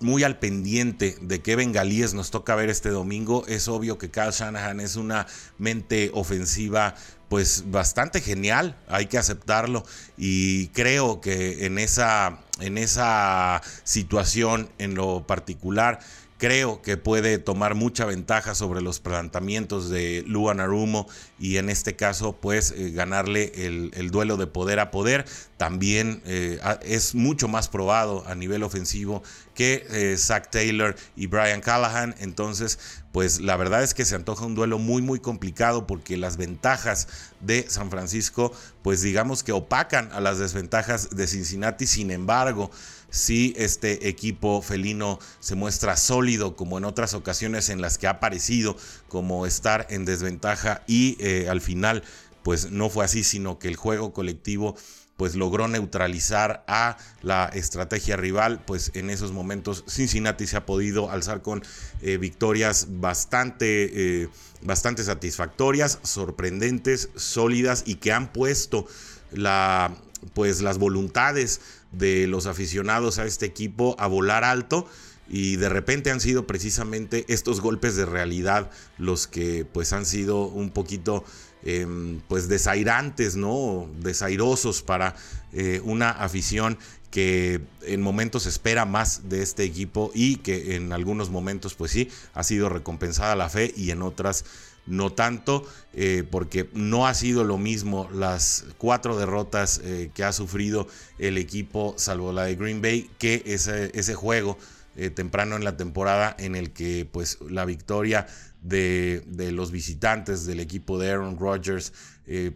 muy 0.00 0.24
al 0.24 0.38
pendiente 0.38 1.16
de 1.20 1.40
qué 1.40 1.56
bengalíes 1.56 2.14
nos 2.14 2.30
toca 2.30 2.54
ver 2.54 2.70
este 2.70 2.88
domingo. 2.88 3.46
Es 3.46 3.68
obvio 3.68 3.98
que 3.98 4.10
Kyle 4.10 4.32
Shanahan 4.32 4.80
es 4.80 4.96
una 4.96 5.26
mente 5.58 6.10
ofensiva 6.14 6.94
pues 7.28 7.70
bastante 7.70 8.20
genial, 8.20 8.76
hay 8.88 9.06
que 9.06 9.16
aceptarlo 9.16 9.84
y 10.18 10.66
creo 10.68 11.20
que 11.20 11.64
en 11.64 11.78
esa 11.78 12.40
en 12.58 12.76
esa 12.76 13.62
situación 13.84 14.68
en 14.78 14.96
lo 14.96 15.24
particular 15.28 16.00
creo 16.40 16.80
que 16.80 16.96
puede 16.96 17.36
tomar 17.38 17.74
mucha 17.74 18.06
ventaja 18.06 18.54
sobre 18.54 18.80
los 18.80 18.98
planteamientos 18.98 19.90
de 19.90 20.24
Luan 20.26 20.58
Arumo 20.58 21.06
y 21.38 21.58
en 21.58 21.68
este 21.68 21.96
caso 21.96 22.32
pues 22.32 22.72
eh, 22.74 22.92
ganarle 22.92 23.52
el, 23.54 24.10
duelo 24.10 24.38
de 24.38 24.46
poder 24.46 24.80
a 24.80 24.90
poder. 24.90 25.26
También 25.58 26.22
eh, 26.24 26.58
es 26.82 27.14
mucho 27.14 27.46
más 27.46 27.68
probado 27.68 28.26
a 28.26 28.34
nivel 28.34 28.62
ofensivo 28.62 29.22
que 29.54 29.86
eh, 29.90 30.16
Zach 30.16 30.48
Taylor 30.50 30.96
y 31.14 31.26
Brian 31.26 31.60
Callahan. 31.60 32.14
Entonces 32.18 32.78
pues 33.12 33.40
la 33.40 33.56
verdad 33.58 33.82
es 33.82 33.92
que 33.92 34.06
se 34.06 34.14
antoja 34.14 34.46
un 34.46 34.54
duelo 34.54 34.78
muy 34.78 35.02
muy 35.02 35.20
complicado 35.20 35.86
porque 35.86 36.16
las 36.16 36.38
ventajas 36.38 37.06
de 37.40 37.68
San 37.68 37.90
Francisco 37.90 38.52
pues 38.82 39.02
digamos 39.02 39.42
que 39.42 39.52
opacan 39.52 40.10
a 40.12 40.20
las 40.20 40.38
desventajas 40.38 41.10
de 41.10 41.26
Cincinnati. 41.26 41.86
Sin 41.86 42.10
embargo, 42.10 42.70
si 43.10 43.54
este 43.56 44.08
equipo 44.08 44.62
felino 44.62 45.18
se 45.40 45.54
muestra 45.54 45.96
sólido 45.96 46.56
como 46.56 46.78
en 46.78 46.84
otras 46.84 47.14
ocasiones 47.14 47.68
en 47.68 47.80
las 47.80 47.98
que 47.98 48.06
ha 48.06 48.10
aparecido 48.10 48.76
como 49.08 49.46
estar 49.46 49.86
en 49.90 50.04
desventaja 50.04 50.82
y 50.86 51.16
eh, 51.20 51.48
al 51.48 51.60
final 51.60 52.02
pues 52.42 52.70
no 52.70 52.88
fue 52.88 53.04
así, 53.04 53.22
sino 53.22 53.58
que 53.58 53.68
el 53.68 53.76
juego 53.76 54.12
colectivo 54.12 54.76
pues 55.20 55.34
logró 55.34 55.68
neutralizar 55.68 56.64
a 56.66 56.96
la 57.20 57.50
estrategia 57.52 58.16
rival, 58.16 58.62
pues 58.64 58.90
en 58.94 59.10
esos 59.10 59.32
momentos 59.32 59.84
Cincinnati 59.86 60.46
se 60.46 60.56
ha 60.56 60.64
podido 60.64 61.10
alzar 61.10 61.42
con 61.42 61.62
eh, 62.00 62.16
victorias 62.16 62.86
bastante, 62.88 64.22
eh, 64.22 64.28
bastante 64.62 65.04
satisfactorias, 65.04 65.98
sorprendentes, 66.04 67.10
sólidas 67.16 67.82
y 67.84 67.96
que 67.96 68.12
han 68.12 68.32
puesto 68.32 68.86
la, 69.30 69.94
pues 70.32 70.62
las 70.62 70.78
voluntades 70.78 71.60
de 71.92 72.26
los 72.26 72.46
aficionados 72.46 73.18
a 73.18 73.26
este 73.26 73.46
equipo 73.46 73.96
a 73.98 74.06
volar 74.06 74.44
alto 74.44 74.86
y 75.28 75.56
de 75.56 75.68
repente 75.68 76.10
han 76.10 76.20
sido 76.20 76.46
precisamente 76.46 77.24
estos 77.28 77.60
golpes 77.60 77.94
de 77.94 78.04
realidad 78.04 78.70
los 78.98 79.28
que 79.28 79.64
pues 79.64 79.92
han 79.92 80.04
sido 80.04 80.46
un 80.46 80.70
poquito 80.70 81.24
em, 81.62 82.20
pues 82.26 82.48
desairantes, 82.48 83.36
¿no? 83.36 83.88
Desairosos 84.00 84.82
para 84.82 85.14
eh, 85.52 85.80
una 85.84 86.10
afición 86.10 86.78
que 87.10 87.60
en 87.82 88.00
momentos 88.02 88.46
espera 88.46 88.84
más 88.84 89.28
de 89.28 89.42
este 89.42 89.64
equipo 89.64 90.10
y 90.14 90.36
que 90.36 90.76
en 90.76 90.92
algunos 90.92 91.30
momentos 91.30 91.74
pues 91.74 91.90
sí 91.90 92.08
ha 92.34 92.44
sido 92.44 92.68
recompensada 92.68 93.34
la 93.36 93.48
fe 93.48 93.72
y 93.76 93.90
en 93.90 94.02
otras 94.02 94.44
no 94.90 95.12
tanto, 95.12 95.64
eh, 95.94 96.24
porque 96.30 96.68
no 96.74 97.06
ha 97.06 97.14
sido 97.14 97.44
lo 97.44 97.56
mismo 97.56 98.08
las 98.12 98.66
cuatro 98.76 99.16
derrotas 99.16 99.80
eh, 99.84 100.10
que 100.12 100.24
ha 100.24 100.32
sufrido 100.32 100.88
el 101.18 101.38
equipo, 101.38 101.94
salvo 101.96 102.32
la 102.32 102.44
de 102.44 102.56
Green 102.56 102.82
Bay, 102.82 103.08
que 103.18 103.42
ese, 103.46 103.90
ese 103.94 104.14
juego 104.14 104.58
eh, 104.96 105.08
temprano 105.10 105.56
en 105.56 105.64
la 105.64 105.76
temporada 105.76 106.34
en 106.38 106.56
el 106.56 106.72
que 106.72 107.08
pues 107.10 107.38
la 107.48 107.64
victoria 107.64 108.26
de, 108.62 109.22
los 109.52 109.70
visitantes 109.70 110.44
del 110.44 110.60
equipo 110.60 110.98
de 110.98 111.10
Aaron 111.10 111.38
Rodgers 111.38 111.94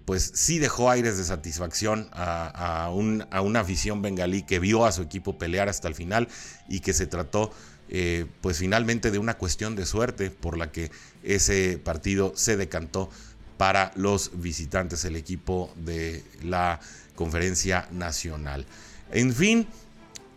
pues 0.04 0.30
sí 0.34 0.60
dejó 0.60 0.88
aires 0.88 1.18
de 1.18 1.24
satisfacción 1.24 2.08
a, 2.12 2.84
a 2.84 2.90
una 3.42 3.60
afición 3.60 4.02
bengalí 4.02 4.44
que 4.44 4.60
vio 4.60 4.86
a 4.86 4.92
su 4.92 5.02
equipo 5.02 5.36
pelear 5.36 5.68
hasta 5.68 5.88
el 5.88 5.96
final 5.96 6.28
y 6.68 6.78
que 6.78 6.92
se 6.92 7.08
trató 7.08 7.50
eh, 7.96 8.26
pues 8.40 8.58
finalmente 8.58 9.12
de 9.12 9.20
una 9.20 9.38
cuestión 9.38 9.76
de 9.76 9.86
suerte 9.86 10.28
por 10.32 10.58
la 10.58 10.72
que 10.72 10.90
ese 11.22 11.78
partido 11.78 12.32
se 12.34 12.56
decantó 12.56 13.08
para 13.56 13.92
los 13.94 14.32
visitantes, 14.42 15.04
el 15.04 15.14
equipo 15.14 15.72
de 15.76 16.24
la 16.42 16.80
conferencia 17.14 17.86
nacional. 17.92 18.66
En 19.12 19.32
fin, 19.32 19.68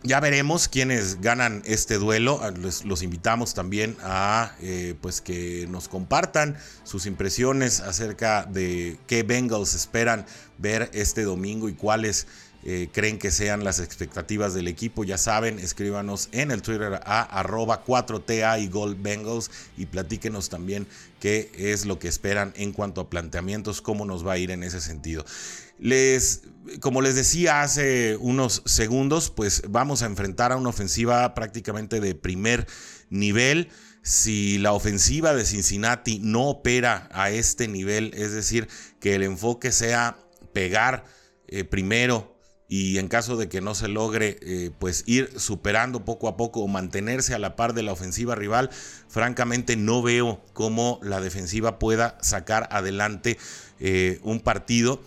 ya 0.04 0.20
veremos 0.20 0.68
quiénes 0.68 1.20
ganan 1.20 1.62
este 1.64 1.98
duelo. 1.98 2.38
Ah, 2.44 2.52
los, 2.52 3.02
invitamos 3.02 3.54
también 3.54 3.96
a 4.04 4.52
eh, 4.60 4.94
pues 5.00 5.20
que 5.20 5.66
nos 5.68 5.88
compartan 5.88 6.56
sus 6.84 7.06
impresiones 7.06 7.80
acerca 7.80 8.44
de 8.44 8.98
qué 9.08 9.24
Bengals 9.24 9.74
esperan 9.74 10.26
ver 10.58 10.90
este 10.92 11.22
domingo 11.24 11.68
y 11.68 11.74
cuáles 11.74 12.28
eh, 12.64 12.88
creen 12.92 13.18
que 13.18 13.30
sean 13.30 13.62
las 13.62 13.78
expectativas 13.78 14.52
del 14.52 14.66
equipo. 14.66 15.04
Ya 15.04 15.16
saben, 15.16 15.58
escríbanos 15.58 16.28
en 16.32 16.50
el 16.50 16.60
Twitter 16.60 17.00
a 17.04 17.22
arroba 17.22 17.84
4TA 17.84 18.60
y 18.60 18.68
Gold 18.68 19.00
Bengals 19.00 19.50
y 19.76 19.86
platíquenos 19.86 20.48
también 20.48 20.86
qué 21.20 21.50
es 21.56 21.86
lo 21.86 21.98
que 21.98 22.08
esperan 22.08 22.52
en 22.56 22.72
cuanto 22.72 23.00
a 23.00 23.10
planteamientos, 23.10 23.80
cómo 23.80 24.04
nos 24.04 24.26
va 24.26 24.32
a 24.32 24.38
ir 24.38 24.50
en 24.50 24.64
ese 24.64 24.80
sentido. 24.80 25.24
Les, 25.78 26.42
como 26.80 27.00
les 27.00 27.14
decía 27.14 27.62
hace 27.62 28.16
unos 28.16 28.62
segundos, 28.66 29.30
pues 29.30 29.62
vamos 29.68 30.02
a 30.02 30.06
enfrentar 30.06 30.50
a 30.50 30.56
una 30.56 30.70
ofensiva 30.70 31.34
prácticamente 31.34 32.00
de 32.00 32.16
primer 32.16 32.66
nivel. 33.08 33.68
Si 34.02 34.58
la 34.58 34.72
ofensiva 34.72 35.34
de 35.34 35.44
Cincinnati 35.44 36.18
no 36.18 36.48
opera 36.48 37.08
a 37.12 37.30
este 37.30 37.68
nivel, 37.68 38.12
es 38.14 38.32
decir, 38.32 38.68
que 38.98 39.14
el 39.14 39.22
enfoque 39.22 39.70
sea 39.70 40.18
pegar 40.52 41.04
eh, 41.46 41.64
primero 41.64 42.37
y 42.68 42.98
en 42.98 43.08
caso 43.08 43.38
de 43.38 43.48
que 43.48 43.62
no 43.62 43.74
se 43.74 43.88
logre 43.88 44.38
eh, 44.42 44.70
pues 44.78 45.02
ir 45.06 45.32
superando 45.40 46.04
poco 46.04 46.28
a 46.28 46.36
poco 46.36 46.60
o 46.60 46.68
mantenerse 46.68 47.34
a 47.34 47.38
la 47.38 47.56
par 47.56 47.72
de 47.72 47.82
la 47.82 47.92
ofensiva 47.92 48.34
rival, 48.34 48.68
francamente 49.08 49.76
no 49.76 50.02
veo 50.02 50.40
cómo 50.52 51.00
la 51.02 51.20
defensiva 51.20 51.78
pueda 51.78 52.18
sacar 52.20 52.68
adelante 52.70 53.38
eh, 53.80 54.20
un 54.22 54.40
partido 54.40 55.00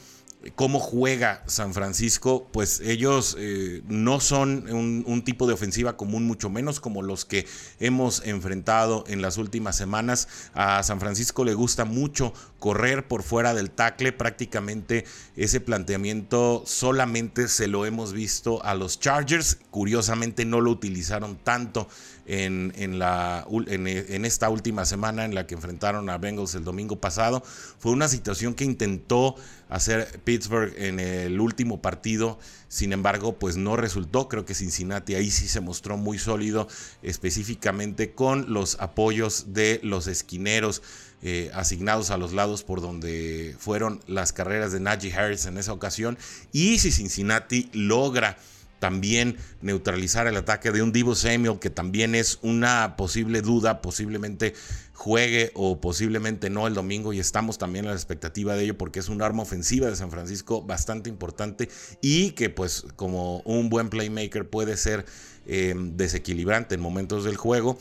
cómo 0.56 0.80
juega 0.80 1.44
San 1.46 1.74
Francisco, 1.74 2.50
pues 2.52 2.80
ellos 2.80 3.36
eh, 3.38 3.84
no 3.88 4.20
son 4.20 4.66
un, 4.72 5.22
tipo 5.24 5.46
de 5.46 5.54
ofensiva 5.54 5.98
común, 5.98 6.26
mucho 6.26 6.50
menos 6.50 6.80
como 6.80 7.04
los 7.04 7.26
que 7.26 7.46
hemos 7.80 8.26
enfrentado 8.26 9.04
en 9.08 9.22
las 9.22 9.38
últimas 9.38 9.76
semanas. 9.76 10.28
A 10.54 10.82
San 10.82 11.00
Francisco 11.00 11.46
le 11.46 11.54
gusta 11.54 11.86
mucho 11.86 12.34
correr 12.58 13.08
por 13.08 13.22
fuera 13.22 13.54
del 13.54 13.70
tackle, 13.70 14.14
prácticamente 14.14 15.06
ese 15.36 15.62
planteamiento 15.62 16.64
solamente 16.66 17.48
se 17.48 17.68
lo 17.68 17.86
hemos 17.86 18.14
visto 18.14 18.64
a 18.66 18.74
los 18.74 19.00
Chargers, 19.00 19.60
curiosamente 19.70 20.46
no 20.46 20.60
lo 20.60 20.72
utilizaron 20.72 21.38
tanto 21.44 21.88
en, 22.26 24.26
esta 24.26 24.50
última 24.50 24.86
semana 24.86 25.26
en 25.26 25.36
la 25.36 25.48
que 25.48 25.56
enfrentaron 25.56 26.10
a 26.10 26.18
Bengals 26.18 26.56
el 26.56 26.64
domingo 26.64 27.00
pasado. 27.00 27.44
Fue 27.80 27.92
una 27.92 28.08
situación 28.08 28.54
que 28.54 28.64
intentó 28.64 29.36
hacer 29.72 30.20
Pittsburgh 30.26 30.74
en 30.78 31.00
el 31.00 31.40
último 31.40 31.82
partido, 31.82 32.38
sin 32.68 32.92
embargo, 32.92 33.40
pues 33.40 33.56
no 33.56 33.78
resultó. 33.78 34.28
Creo 34.28 34.46
que 34.46 34.54
Cincinnati 34.54 35.16
ahí 35.16 35.32
sí 35.32 35.48
se 35.48 35.62
mostró 35.62 35.98
muy 35.98 36.20
sólido, 36.20 36.68
específicamente 37.02 38.12
con 38.12 38.54
los 38.54 38.80
apoyos 38.80 39.54
de 39.54 39.80
los 39.82 40.06
esquineros. 40.08 40.84
Eh, 41.24 41.52
asignados 41.54 42.10
a 42.10 42.18
los 42.18 42.34
lados 42.34 42.64
por 42.64 42.82
donde 42.82 43.56
fueron 43.60 44.02
las 44.08 44.34
carreras 44.34 44.72
de 44.72 44.80
Najee 44.80 45.14
Harris 45.14 45.46
en 45.46 45.60
esa 45.60 45.72
ocasión. 45.72 46.18
Y 46.52 46.80
si 46.80 46.92
Cincinnati 46.92 47.70
logra 47.74 48.40
también 48.82 49.38
neutralizar 49.62 50.26
el 50.26 50.36
ataque 50.36 50.72
de 50.72 50.82
un 50.82 50.92
Divo 50.92 51.14
Samuel, 51.14 51.60
que 51.60 51.70
también 51.70 52.16
es 52.16 52.40
una 52.42 52.96
posible 52.98 53.44
duda, 53.44 53.80
posiblemente 53.80 54.56
juegue 54.96 55.52
o 55.54 55.80
posiblemente 55.80 56.50
no 56.50 56.66
el 56.66 56.74
domingo 56.74 57.14
y 57.14 57.20
estamos 57.20 57.60
también 57.60 57.86
a 57.86 57.90
la 57.90 57.96
expectativa 57.96 58.56
de 58.56 58.64
ello 58.64 58.78
porque 58.80 59.00
es 59.00 59.08
un 59.08 59.22
arma 59.22 59.44
ofensiva 59.44 59.88
de 59.88 59.96
San 59.96 60.10
Francisco 60.10 60.64
bastante 60.64 61.10
importante 61.10 61.70
y 62.02 62.32
que 62.32 62.50
pues 62.50 62.86
como 62.96 63.42
un 63.42 63.70
buen 63.70 63.90
playmaker 63.90 64.50
puede 64.50 64.76
ser 64.78 65.06
eh, 65.46 65.76
desequilibrante 65.78 66.74
en 66.74 66.82
momentos 66.82 67.24
del 67.24 67.38
juego 67.38 67.78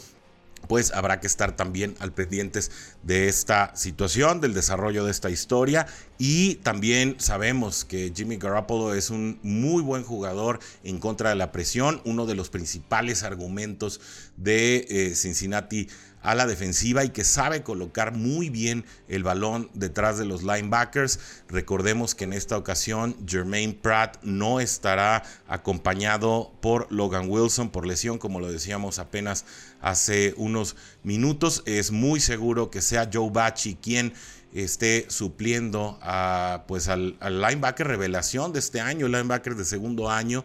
pues 0.68 0.92
habrá 0.92 1.20
que 1.20 1.26
estar 1.26 1.56
también 1.56 1.94
al 1.98 2.12
pendientes 2.12 2.70
de 3.02 3.28
esta 3.28 3.74
situación, 3.74 4.40
del 4.40 4.54
desarrollo 4.54 5.04
de 5.04 5.10
esta 5.10 5.30
historia. 5.30 5.86
Y 6.18 6.56
también 6.56 7.16
sabemos 7.18 7.84
que 7.84 8.12
Jimmy 8.14 8.36
Garoppolo 8.36 8.94
es 8.94 9.10
un 9.10 9.38
muy 9.42 9.82
buen 9.82 10.04
jugador 10.04 10.60
en 10.84 10.98
contra 10.98 11.30
de 11.30 11.36
la 11.36 11.50
presión, 11.50 12.00
uno 12.04 12.26
de 12.26 12.34
los 12.34 12.50
principales 12.50 13.22
argumentos 13.22 14.00
de 14.36 14.86
eh, 14.88 15.14
Cincinnati 15.14 15.88
a 16.22 16.34
la 16.34 16.46
defensiva 16.46 17.04
y 17.04 17.10
que 17.10 17.24
sabe 17.24 17.62
colocar 17.62 18.12
muy 18.12 18.50
bien 18.50 18.84
el 19.08 19.22
balón 19.22 19.70
detrás 19.74 20.18
de 20.18 20.24
los 20.24 20.42
linebackers. 20.42 21.18
Recordemos 21.48 22.14
que 22.14 22.24
en 22.24 22.32
esta 22.32 22.56
ocasión 22.56 23.16
Jermaine 23.26 23.74
Pratt 23.74 24.18
no 24.22 24.60
estará 24.60 25.22
acompañado 25.48 26.52
por 26.60 26.90
Logan 26.90 27.28
Wilson 27.28 27.70
por 27.70 27.86
lesión, 27.86 28.18
como 28.18 28.40
lo 28.40 28.50
decíamos 28.50 28.98
apenas 28.98 29.44
hace 29.80 30.34
unos 30.36 30.76
minutos. 31.02 31.62
Es 31.66 31.90
muy 31.90 32.20
seguro 32.20 32.70
que 32.70 32.82
sea 32.82 33.08
Joe 33.12 33.30
Bachi 33.30 33.76
quien 33.76 34.12
esté 34.54 35.06
supliendo 35.08 35.98
a, 36.02 36.64
pues 36.66 36.88
al, 36.88 37.16
linebacker 37.20 37.86
revelación 37.86 38.52
de 38.52 38.58
este 38.58 38.80
año, 38.80 39.06
el 39.06 39.12
linebacker 39.12 39.54
de 39.54 39.64
segundo 39.64 40.10
año. 40.10 40.44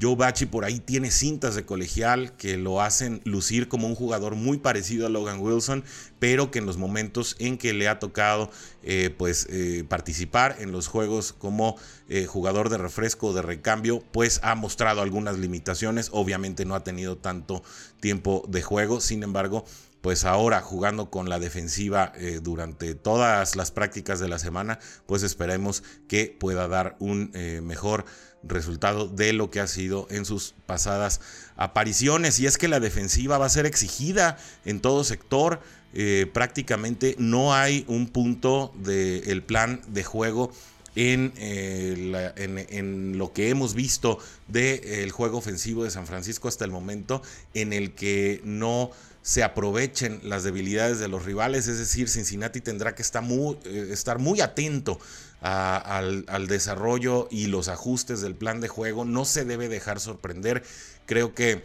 Joe 0.00 0.16
Bachi 0.16 0.46
por 0.46 0.64
ahí 0.64 0.80
tiene 0.80 1.10
cintas 1.10 1.54
de 1.54 1.66
colegial 1.66 2.32
que 2.38 2.56
lo 2.56 2.80
hacen 2.80 3.20
lucir 3.24 3.68
como 3.68 3.86
un 3.86 3.94
jugador 3.94 4.34
muy 4.34 4.56
parecido 4.56 5.06
a 5.06 5.10
Logan 5.10 5.40
Wilson, 5.40 5.84
pero 6.18 6.50
que 6.50 6.58
en 6.60 6.64
los 6.64 6.78
momentos 6.78 7.36
en 7.38 7.58
que 7.58 7.74
le 7.74 7.86
ha 7.86 7.98
tocado 7.98 8.50
eh, 8.82 9.14
pues, 9.18 9.46
eh, 9.50 9.84
participar 9.86 10.56
en 10.60 10.72
los 10.72 10.86
juegos 10.86 11.34
como 11.34 11.76
eh, 12.08 12.24
jugador 12.24 12.70
de 12.70 12.78
refresco 12.78 13.28
o 13.28 13.32
de 13.34 13.42
recambio, 13.42 14.02
pues 14.10 14.40
ha 14.42 14.54
mostrado 14.54 15.02
algunas 15.02 15.38
limitaciones. 15.38 16.08
Obviamente 16.12 16.64
no 16.64 16.74
ha 16.74 16.82
tenido 16.82 17.18
tanto 17.18 17.62
tiempo 18.00 18.44
de 18.48 18.62
juego, 18.62 19.00
sin 19.00 19.22
embargo, 19.22 19.66
pues 20.00 20.24
ahora 20.24 20.60
jugando 20.60 21.10
con 21.10 21.28
la 21.28 21.38
defensiva 21.38 22.12
durante 22.42 22.94
todas 22.94 23.56
las 23.56 23.70
prácticas 23.70 24.18
de 24.20 24.28
la 24.28 24.38
semana, 24.38 24.78
pues 25.06 25.22
esperemos 25.22 25.82
que 26.08 26.36
pueda 26.38 26.68
dar 26.68 26.96
un 27.00 27.32
mejor 27.62 28.04
resultado 28.42 29.06
de 29.06 29.32
lo 29.32 29.50
que 29.50 29.60
ha 29.60 29.66
sido 29.66 30.06
en 30.10 30.24
sus 30.24 30.54
pasadas 30.66 31.20
apariciones. 31.56 32.38
Y 32.40 32.46
es 32.46 32.58
que 32.58 32.68
la 32.68 32.80
defensiva 32.80 33.38
va 33.38 33.46
a 33.46 33.50
ser 33.50 33.66
exigida 33.66 34.38
en 34.64 34.80
todo 34.80 35.04
sector. 35.04 35.60
Eh, 35.92 36.30
prácticamente 36.32 37.16
no 37.18 37.54
hay 37.54 37.84
un 37.88 38.08
punto 38.08 38.72
del 38.76 39.42
plan 39.42 39.82
de 39.88 40.04
juego 40.04 40.52
en, 40.96 41.32
eh, 41.36 42.32
en, 42.70 43.18
lo 43.18 43.32
que 43.32 43.50
hemos 43.50 43.74
visto 43.74 44.18
del 44.48 45.10
juego 45.10 45.38
ofensivo 45.38 45.84
de 45.84 45.90
San 45.90 46.06
Francisco 46.06 46.48
hasta 46.48 46.64
el 46.64 46.70
momento 46.70 47.22
en 47.54 47.72
el 47.72 47.92
que 47.92 48.40
no 48.44 48.90
se 49.22 49.42
aprovechen 49.42 50.20
las 50.22 50.44
debilidades 50.44 50.98
de 50.98 51.08
los 51.08 51.24
rivales, 51.24 51.68
es 51.68 51.78
decir, 51.78 52.08
Cincinnati 52.08 52.60
tendrá 52.60 52.94
que 52.94 53.02
estar 53.02 53.22
muy, 53.22 53.58
eh, 53.64 53.94
muy 54.18 54.40
atento 54.40 54.98
al, 55.40 56.46
desarrollo 56.48 57.28
y 57.30 57.46
los 57.46 57.68
ajustes 57.68 58.20
del 58.20 58.34
plan 58.34 58.60
de 58.60 58.68
juego, 58.68 59.04
no 59.04 59.24
se 59.24 59.44
debe 59.44 59.68
dejar 59.68 60.00
sorprender, 60.00 60.62
creo 61.06 61.34
que 61.34 61.62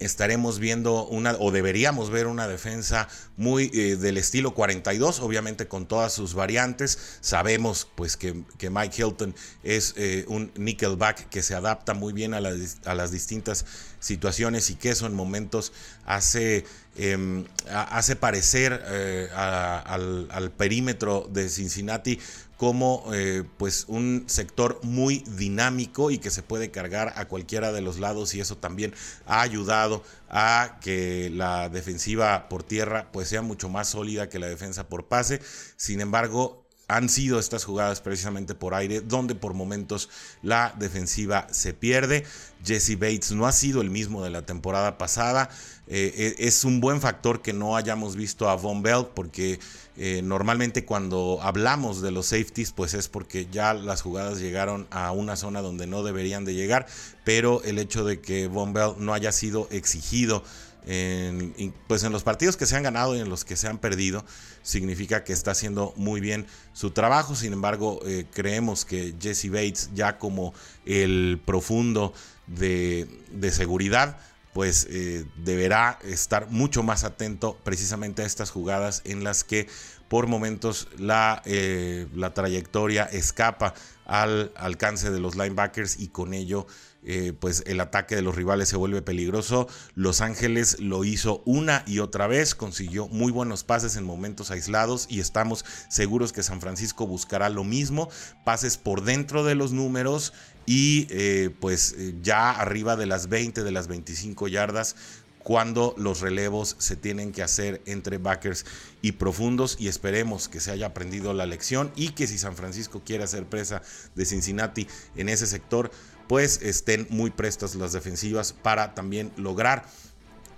estaremos 0.00 0.58
viendo 0.58 1.06
una 1.06 1.36
o 1.38 1.50
deberíamos 1.50 2.10
ver 2.10 2.26
una 2.26 2.48
defensa 2.48 3.08
muy 3.36 3.70
eh, 3.74 3.96
del 3.96 4.16
estilo 4.16 4.54
42 4.54 5.20
obviamente 5.20 5.68
con 5.68 5.86
todas 5.86 6.12
sus 6.12 6.34
variantes. 6.34 7.18
Sabemos 7.20 7.88
pues 7.94 8.16
que, 8.16 8.34
Mike 8.70 9.02
Hilton 9.02 9.34
es 9.62 9.94
eh, 9.96 10.24
un 10.28 10.52
nickelback 10.56 11.28
que 11.28 11.42
se 11.42 11.54
adapta 11.54 11.94
muy 11.94 12.12
bien 12.12 12.34
a, 12.34 12.40
las 12.40 13.10
distintas 13.12 13.64
situaciones 14.00 14.70
y 14.70 14.74
que 14.74 14.90
eso 14.90 15.06
en 15.06 15.14
momentos 15.14 15.72
hace 16.04 16.64
em, 16.96 17.44
hace 17.70 18.16
parecer 18.16 18.82
eh, 18.86 19.28
al 19.34 20.52
perímetro 20.56 21.28
de 21.32 21.48
Cincinnati 21.48 22.18
como 22.56 23.04
eh, 23.12 23.44
pues 23.56 23.84
un 23.88 24.24
sector 24.26 24.78
muy 24.82 25.24
dinámico 25.36 26.10
y 26.10 26.18
que 26.18 26.30
se 26.30 26.42
puede 26.42 26.70
cargar 26.70 27.12
a 27.16 27.26
cualquiera 27.26 27.72
de 27.72 27.80
los 27.80 27.98
lados 27.98 28.34
y 28.34 28.40
eso 28.40 28.56
también 28.56 28.94
ha 29.26 29.40
ayudado 29.40 30.02
a 30.28 30.78
que 30.80 31.30
la 31.30 31.68
defensiva 31.68 32.48
por 32.48 32.62
tierra 32.62 33.10
pues 33.12 33.28
sea 33.28 33.42
mucho 33.42 33.68
más 33.68 33.88
sólida 33.88 34.28
que 34.28 34.38
la 34.38 34.46
defensa 34.46 34.88
por 34.88 35.06
pase. 35.06 35.40
Sin 35.76 36.00
embargo, 36.00 36.64
han 36.88 37.08
sido 37.08 37.38
estas 37.38 37.64
jugadas 37.64 38.00
precisamente 38.00 38.54
por 38.54 38.74
aire, 38.74 39.00
donde 39.00 39.34
por 39.34 39.54
momentos 39.54 40.10
la 40.42 40.74
defensiva 40.78 41.46
se 41.50 41.72
pierde. 41.72 42.24
Jesse 42.64 42.98
Bates 42.98 43.32
no 43.32 43.46
ha 43.46 43.52
sido 43.52 43.80
el 43.80 43.90
mismo 43.90 44.22
de 44.22 44.30
la 44.30 44.44
temporada 44.44 44.98
pasada. 44.98 45.48
Eh, 45.86 46.34
e, 46.38 46.46
es 46.46 46.64
un 46.64 46.80
buen 46.80 47.00
factor 47.00 47.42
que 47.42 47.52
no 47.52 47.76
hayamos 47.76 48.16
visto 48.16 48.48
a 48.48 48.56
Von 48.56 48.82
Bell, 48.82 49.06
porque 49.14 49.60
eh, 49.96 50.22
normalmente 50.22 50.84
cuando 50.84 51.38
hablamos 51.42 52.02
de 52.02 52.10
los 52.10 52.26
safeties, 52.26 52.72
pues 52.72 52.94
es 52.94 53.08
porque 53.08 53.46
ya 53.50 53.74
las 53.74 54.02
jugadas 54.02 54.40
llegaron 54.40 54.86
a 54.90 55.12
una 55.12 55.36
zona 55.36 55.62
donde 55.62 55.86
no 55.86 56.02
deberían 56.02 56.44
de 56.44 56.54
llegar, 56.54 56.86
pero 57.24 57.62
el 57.64 57.78
hecho 57.78 58.04
de 58.04 58.20
que 58.20 58.48
Von 58.48 58.72
Bell 58.72 58.94
no 58.98 59.14
haya 59.14 59.32
sido 59.32 59.68
exigido 59.70 60.42
en, 60.86 61.72
pues 61.86 62.02
en 62.04 62.12
los 62.12 62.22
partidos 62.22 62.56
que 62.56 62.66
se 62.66 62.76
han 62.76 62.82
ganado 62.82 63.16
y 63.16 63.20
en 63.20 63.28
los 63.28 63.44
que 63.44 63.56
se 63.56 63.68
han 63.68 63.78
perdido, 63.78 64.24
significa 64.62 65.24
que 65.24 65.32
está 65.32 65.52
haciendo 65.52 65.94
muy 65.96 66.20
bien 66.20 66.46
su 66.72 66.90
trabajo. 66.90 67.34
Sin 67.34 67.52
embargo, 67.52 68.00
eh, 68.04 68.26
creemos 68.32 68.84
que 68.84 69.14
Jesse 69.20 69.50
Bates, 69.50 69.90
ya 69.94 70.18
como 70.18 70.52
el 70.84 71.40
profundo 71.44 72.12
de, 72.46 73.08
seguridad, 73.50 74.18
pues 74.54 74.86
eh, 74.88 75.26
deberá 75.36 75.98
estar 76.04 76.48
mucho 76.48 76.82
más 76.82 77.04
atento 77.04 77.58
precisamente 77.64 78.22
a 78.22 78.26
estas 78.26 78.50
jugadas 78.50 79.02
en 79.04 79.24
las 79.24 79.44
que 79.44 79.66
por 80.08 80.28
momentos 80.28 80.88
la, 80.96 81.42
eh, 81.44 82.06
la 82.14 82.32
trayectoria 82.32 83.04
escapa 83.04 83.74
al 84.06 84.52
alcance 84.56 85.10
de 85.10 85.18
los 85.18 85.34
linebackers 85.34 85.98
y 85.98 86.08
con 86.08 86.34
ello 86.34 86.66
eh, 87.06 87.34
pues 87.38 87.64
el 87.66 87.80
ataque 87.80 88.16
de 88.16 88.22
los 88.22 88.34
rivales 88.34 88.68
se 88.70 88.76
vuelve 88.76 89.02
peligroso. 89.02 89.68
Los 89.94 90.22
Ángeles 90.22 90.80
lo 90.80 91.04
hizo 91.04 91.42
una 91.44 91.82
y 91.86 91.98
otra 91.98 92.26
vez, 92.26 92.54
consiguió 92.54 93.08
muy 93.08 93.30
buenos 93.30 93.62
pases 93.62 93.96
en 93.96 94.04
momentos 94.04 94.50
aislados 94.50 95.06
y 95.10 95.20
estamos 95.20 95.66
seguros 95.88 96.32
que 96.32 96.42
San 96.42 96.62
Francisco 96.62 97.06
buscará 97.06 97.50
lo 97.50 97.62
mismo, 97.62 98.08
pases 98.44 98.78
por 98.78 99.04
dentro 99.04 99.44
de 99.44 99.54
los 99.54 99.72
números 99.72 100.32
y 100.66 101.06
eh, 101.10 101.50
pues 101.60 101.94
eh, 101.98 102.14
ya 102.22 102.50
arriba 102.50 102.96
de 102.96 103.06
las 103.06 103.28
20, 103.28 103.62
de 103.62 103.72
las 103.72 103.88
25 103.88 104.48
yardas 104.48 104.96
cuando 105.44 105.94
los 105.98 106.20
relevos 106.20 106.74
se 106.78 106.96
tienen 106.96 107.30
que 107.30 107.42
hacer 107.42 107.82
entre 107.84 108.18
backers 108.18 108.64
y 109.02 109.12
profundos 109.12 109.76
y 109.78 109.88
esperemos 109.88 110.48
que 110.48 110.58
se 110.58 110.70
haya 110.70 110.86
aprendido 110.86 111.34
la 111.34 111.44
lección 111.44 111.92
y 111.96 112.10
que 112.10 112.26
si 112.26 112.38
San 112.38 112.56
Francisco 112.56 113.02
quiere 113.04 113.24
hacer 113.24 113.44
presa 113.44 113.82
de 114.14 114.24
Cincinnati 114.24 114.88
en 115.16 115.28
ese 115.28 115.46
sector, 115.46 115.90
pues 116.28 116.60
estén 116.62 117.06
muy 117.10 117.30
prestas 117.30 117.74
las 117.74 117.92
defensivas 117.92 118.54
para 118.54 118.94
también 118.94 119.32
lograr 119.36 119.84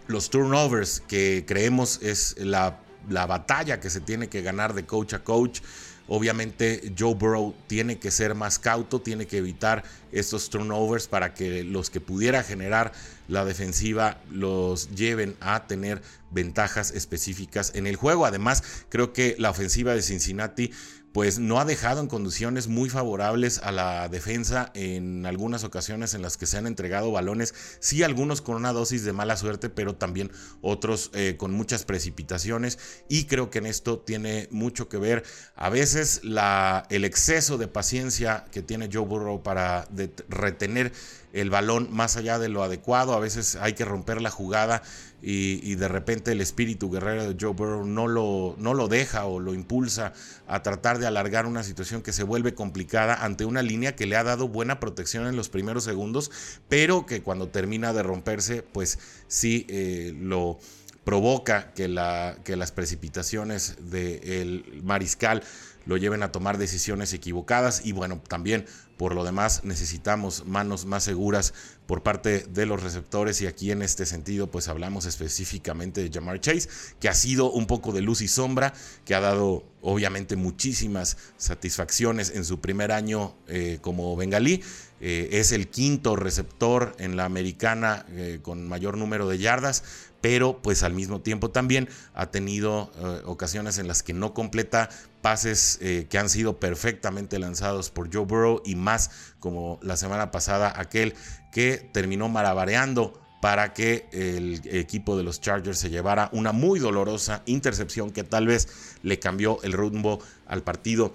los 0.07 0.31
turnovers 0.31 1.03
que 1.09 1.45
creemos 1.47 1.99
es 2.01 2.37
la, 2.39 2.81
la 3.09 3.27
batalla 3.27 3.81
que 3.81 3.91
se 3.91 4.01
tiene 4.01 4.29
que 4.29 4.43
ganar 4.43 4.73
de 4.75 4.87
coach 4.87 5.15
a 5.15 5.25
coach. 5.25 5.61
Obviamente 6.09 6.93
Joe 6.97 7.15
Burrow 7.15 7.55
tiene 7.67 7.99
que 7.99 8.11
ser 8.11 8.35
más 8.35 8.59
cauto, 8.59 9.01
tiene 9.01 9.27
que 9.27 9.39
evitar 9.39 9.85
estos 10.13 10.51
turnovers 10.51 11.09
para 11.09 11.35
que 11.35 11.65
los 11.65 11.91
que 11.91 12.01
pudiera 12.01 12.43
generar 12.43 12.93
la 13.29 13.45
defensiva 13.45 14.21
los 14.31 14.95
lleven 14.95 15.37
a 15.41 15.67
tener 15.67 16.03
ventajas 16.31 16.93
específicas 16.93 17.73
en 17.75 17.87
el 17.87 17.97
juego. 17.97 18.25
Además, 18.27 18.63
creo 18.89 19.13
que 19.13 19.35
la 19.39 19.51
ofensiva 19.51 19.95
de 19.95 20.03
Cincinnati 20.03 20.71
pues 21.17 21.39
no 21.39 21.59
ha 21.59 21.65
dejado 21.65 22.03
en 22.03 22.09
condiciones 22.09 22.69
muy 22.69 22.91
favorables 22.91 23.59
a 23.63 23.73
la 23.73 24.11
defensa 24.11 24.71
en 24.75 25.25
algunas 25.25 25.65
ocasiones 25.65 26.13
en 26.13 26.21
las 26.21 26.37
que 26.37 26.45
se 26.45 26.59
han 26.59 26.67
entregado 26.67 27.11
balones, 27.11 27.55
sí 27.81 28.03
algunos 28.03 28.43
con 28.43 28.55
una 28.55 28.75
dosis 28.75 29.03
de 29.03 29.15
mala 29.15 29.39
suerte, 29.39 29.71
pero 29.71 29.95
también 29.95 30.31
otros 30.61 31.11
eh, 31.15 31.37
con 31.39 31.53
muchas 31.53 31.87
precipitaciones. 31.87 32.79
Y 33.09 33.25
creo 33.25 33.49
que 33.49 33.61
en 33.61 33.65
esto 33.65 33.99
tiene 33.99 34.47
mucho 34.51 34.91
que 34.91 34.99
ver. 34.99 35.25
A 35.55 35.71
veces 35.71 36.21
la, 36.23 36.87
el 36.91 37.07
exceso 37.07 37.57
de 37.57 37.67
paciencia 37.67 38.45
que 38.53 38.61
tiene 38.61 38.91
Joe 38.93 39.07
Burrow 39.07 39.43
para 39.43 39.89
retener 40.29 40.93
el 41.37 41.51
balón 41.51 41.89
más 41.93 42.17
allá 42.17 42.39
de 42.39 42.49
lo 42.49 42.63
adecuado. 42.63 43.13
A 43.15 43.21
veces 43.21 43.57
hay 43.57 43.75
que 43.75 43.85
romper 43.85 44.23
la 44.23 44.31
jugada 44.31 44.83
y, 45.23 45.75
de 45.75 45.89
repente 45.89 46.33
el 46.33 46.41
espíritu 46.41 46.91
guerrero 46.91 47.29
de 47.29 47.37
Joe 47.39 47.53
Burrow 47.53 47.85
no 47.85 48.07
lo, 48.07 48.55
no 48.59 48.75
lo 48.75 48.89
deja 48.89 49.27
o 49.27 49.41
lo 49.41 49.55
impulsa 49.55 50.13
a 50.47 50.63
tratar 50.63 50.99
de 50.99 51.07
alargar 51.07 51.47
una 51.47 51.63
situación 51.63 52.03
que 52.03 52.13
se 52.13 52.23
vuelve 52.23 52.55
complicada 52.55 53.25
ante 53.25 53.45
una 53.45 53.63
línea 53.63 53.97
que 53.97 54.07
le 54.07 54.17
ha 54.17 54.25
dado 54.25 54.49
buena 54.49 54.79
protección 54.79 55.27
en 55.27 55.37
los 55.37 55.49
primeros 55.49 55.85
segundos, 55.85 56.31
pero 56.69 57.07
que 57.07 57.23
cuando 57.23 57.49
termina 57.49 57.93
de 57.93 58.03
romperse, 58.03 58.63
pues 58.63 58.99
sí 59.27 59.67
eh, 59.69 60.15
lo 60.17 60.59
provoca 61.05 61.73
que, 61.73 61.89
la, 61.89 62.37
que 62.45 62.57
las 62.57 62.73
precipitaciones 62.73 63.77
del 63.91 64.81
mariscal 64.83 65.43
lo 65.87 65.97
lleven 65.97 66.23
a 66.23 66.33
tomar 66.33 66.59
decisiones 66.59 67.13
equivocadas 67.13 67.83
y 67.85 67.93
bueno, 67.93 68.21
también 68.29 68.67
por 68.97 69.15
lo 69.15 69.25
demás 69.25 69.63
necesitamos 69.65 70.47
manos 70.47 70.87
más 70.87 71.05
seguras 71.05 71.55
por 71.87 72.03
parte 72.03 72.47
de 72.49 72.67
los 72.67 72.83
receptores 72.83 73.41
y 73.41 73.47
aquí 73.47 73.71
en 73.71 73.83
este 73.83 74.07
sentido 74.07 74.51
pues 74.51 74.69
hablamos 74.69 75.07
específicamente 75.07 76.03
de 76.03 76.11
Jamar 76.11 76.41
Chase, 76.41 76.69
que 76.99 77.09
ha 77.09 77.15
sido 77.15 77.51
un 77.51 77.67
poco 77.67 77.93
de 77.93 78.03
luz 78.03 78.21
y 78.21 78.29
sombra, 78.29 78.73
que 79.05 79.15
ha 79.15 79.21
dado 79.21 79.65
obviamente 79.83 80.35
muchísimas 80.37 81.17
satisfacciones 81.37 82.33
en 82.35 82.45
su 82.45 82.61
primer 82.61 82.91
año 82.91 83.37
eh, 83.47 83.79
como 83.81 84.17
bengalí. 84.17 84.63
Eh, 85.01 85.29
es 85.33 85.53
el 85.53 85.69
quinto 85.69 86.17
receptor 86.17 86.97
en 86.99 87.17
la 87.17 87.27
americana 87.27 88.07
eh, 88.11 88.39
con 88.43 88.67
mayor 88.67 88.97
número 88.97 89.29
de 89.29 89.37
yardas, 89.39 89.85
pero 90.27 90.61
pues 90.61 90.83
al 90.83 90.93
mismo 90.93 91.21
tiempo 91.21 91.53
también 91.53 91.89
ha 92.13 92.33
tenido 92.33 92.91
eh, 92.99 93.23
ocasiones 93.27 93.79
en 93.79 93.87
las 93.87 94.03
que 94.03 94.13
no 94.13 94.35
completa 94.35 94.89
pases 95.23 95.79
eh, 95.81 96.09
que 96.11 96.19
han 96.19 96.29
sido 96.29 96.59
perfectamente 96.59 97.39
lanzados 97.39 97.91
por 97.91 98.13
Joe 98.13 98.25
Burrow 98.25 98.61
y 98.65 98.75
más 98.75 99.13
como 99.39 99.79
la 99.83 99.97
semana 99.97 100.33
pasada 100.33 100.73
aquel 100.81 101.15
que 101.53 101.89
terminó 101.93 102.29
marabareando 102.29 103.23
para 103.41 103.73
que 103.73 104.09
el 104.11 104.63
equipo 104.65 105.17
de 105.17 105.23
los 105.23 105.41
Chargers 105.41 105.79
se 105.79 105.91
llevara 105.91 106.29
una 106.33 106.51
muy 106.51 106.81
dolorosa 106.81 107.45
intercepción 107.47 108.11
que 108.11 108.25
tal 108.25 108.49
vez 108.49 108.67
le 109.05 109.21
cambió 109.21 109.63
el 109.63 109.75
rumbo 109.75 110.19
al 110.49 110.65
partido 110.65 111.15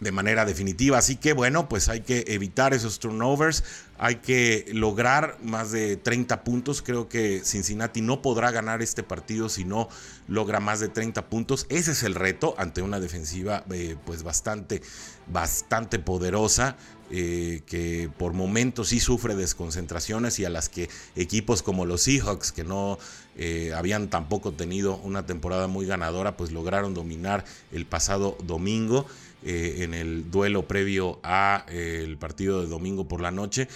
de 0.00 0.12
manera 0.12 0.44
definitiva. 0.44 0.98
Así 0.98 1.16
que 1.16 1.32
bueno, 1.32 1.68
pues 1.68 1.88
hay 1.88 2.00
que 2.00 2.24
evitar 2.28 2.72
esos 2.72 2.98
turnovers, 2.98 3.64
hay 3.98 4.16
que 4.16 4.66
lograr 4.72 5.38
más 5.42 5.72
de 5.72 5.96
30 5.96 6.44
puntos. 6.44 6.82
Creo 6.82 7.08
que 7.08 7.42
Cincinnati 7.44 8.00
no 8.00 8.22
podrá 8.22 8.50
ganar 8.50 8.80
este 8.80 9.02
partido 9.02 9.48
si 9.48 9.64
no 9.64 9.88
logra 10.28 10.60
más 10.60 10.80
de 10.80 10.88
30 10.88 11.28
puntos. 11.28 11.66
Ese 11.68 11.92
es 11.92 12.02
el 12.04 12.14
reto 12.14 12.54
ante 12.58 12.80
una 12.80 13.00
defensiva 13.00 13.64
eh, 13.70 13.96
pues 14.06 14.22
bastante, 14.22 14.82
bastante 15.26 15.98
poderosa. 15.98 16.76
Eh, 17.10 17.62
que 17.64 18.10
por 18.18 18.34
momentos 18.34 18.88
sí 18.88 19.00
sufre 19.00 19.34
desconcentraciones 19.34 20.38
y 20.40 20.44
a 20.44 20.50
las 20.50 20.68
que 20.68 20.90
equipos 21.16 21.62
como 21.62 21.86
los 21.86 22.02
Seahawks, 22.02 22.52
que 22.52 22.64
no 22.64 22.98
eh, 23.38 23.72
habían 23.74 24.10
tampoco 24.10 24.52
tenido 24.52 24.96
una 24.96 25.24
temporada 25.24 25.68
muy 25.68 25.86
ganadora, 25.86 26.36
pues 26.36 26.52
lograron 26.52 26.92
dominar 26.92 27.44
el 27.72 27.86
pasado 27.86 28.36
domingo. 28.44 29.06
Eh, 29.44 29.84
en 29.84 29.94
el 29.94 30.32
duelo 30.32 30.66
previo 30.66 31.20
a 31.22 31.64
el 31.68 32.18
partido 32.18 32.60
de 32.60 32.66
domingo 32.66 33.06
por 33.06 33.20
la 33.20 33.30
noche. 33.30 33.68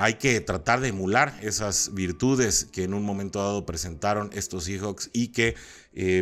hay 0.00 0.14
que 0.14 0.40
tratar 0.40 0.80
de 0.80 0.88
emular 0.88 1.38
esas 1.42 1.94
virtudes 1.94 2.64
que 2.72 2.82
en 2.82 2.94
un 2.94 3.04
momento 3.04 3.38
dado 3.38 3.64
presentaron 3.64 4.30
estos 4.32 4.64
Seahawks 4.64 5.10
y 5.12 5.28
que 5.28 5.54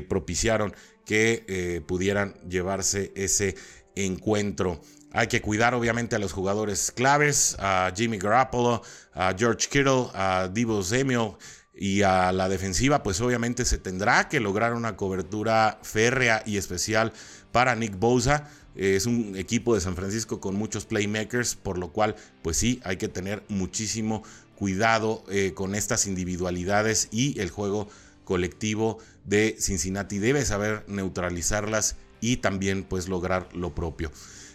propiciaron 0.06 0.74
que 1.06 1.82
pudieran 1.86 2.34
llevarse 2.46 3.10
ese 3.16 3.56
encuentro. 3.94 4.82
Hay 5.12 5.28
que 5.28 5.40
cuidar 5.40 5.74
obviamente 5.74 6.16
a 6.16 6.18
los 6.18 6.32
jugadores 6.32 6.92
claves, 6.92 7.56
a 7.58 7.90
Jimmy 7.96 8.18
Garoppolo, 8.18 8.82
a 9.14 9.34
George 9.36 9.68
Kittle, 9.68 10.08
a 10.12 10.50
Divo 10.52 10.82
Samuel 10.82 11.32
y 11.80 12.02
a 12.02 12.32
la 12.32 12.48
defensiva, 12.48 13.04
pues 13.04 13.20
obviamente 13.20 13.64
se 13.64 13.78
tendrá 13.78 14.28
que 14.28 14.40
lograr 14.40 14.74
una 14.74 14.96
cobertura 14.96 15.78
férrea 15.82 16.42
y 16.44 16.56
especial 16.56 17.12
para 17.52 17.76
Nick 17.76 17.98
Bosa. 17.98 18.50
Es 18.74 19.06
un 19.06 19.36
equipo 19.36 19.74
de 19.74 19.80
San 19.80 19.94
Francisco 19.94 20.40
con 20.40 20.56
muchos 20.56 20.86
playmakers, 20.86 21.54
por 21.54 21.78
lo 21.78 21.92
cual, 21.92 22.16
pues 22.42 22.56
sí, 22.56 22.80
hay 22.84 22.96
que 22.96 23.08
tener 23.08 23.44
muchísimo 23.48 24.24
cuidado 24.56 25.24
eh, 25.30 25.52
con 25.54 25.76
estas 25.76 26.06
individualidades 26.06 27.08
y 27.12 27.40
el 27.40 27.50
juego 27.50 27.88
colectivo 28.24 28.98
de 29.24 29.56
Cincinnati 29.60 30.18
debe 30.18 30.44
saber 30.44 30.84
neutralizarlas 30.88 31.96
y 32.20 32.38
también 32.38 32.82
pues 32.82 33.08
lograr 33.08 33.48
lo 33.54 33.74
propio. 33.74 34.10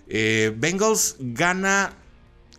Eh, 0.07 0.53
Bengals 0.57 1.15
gana 1.19 1.93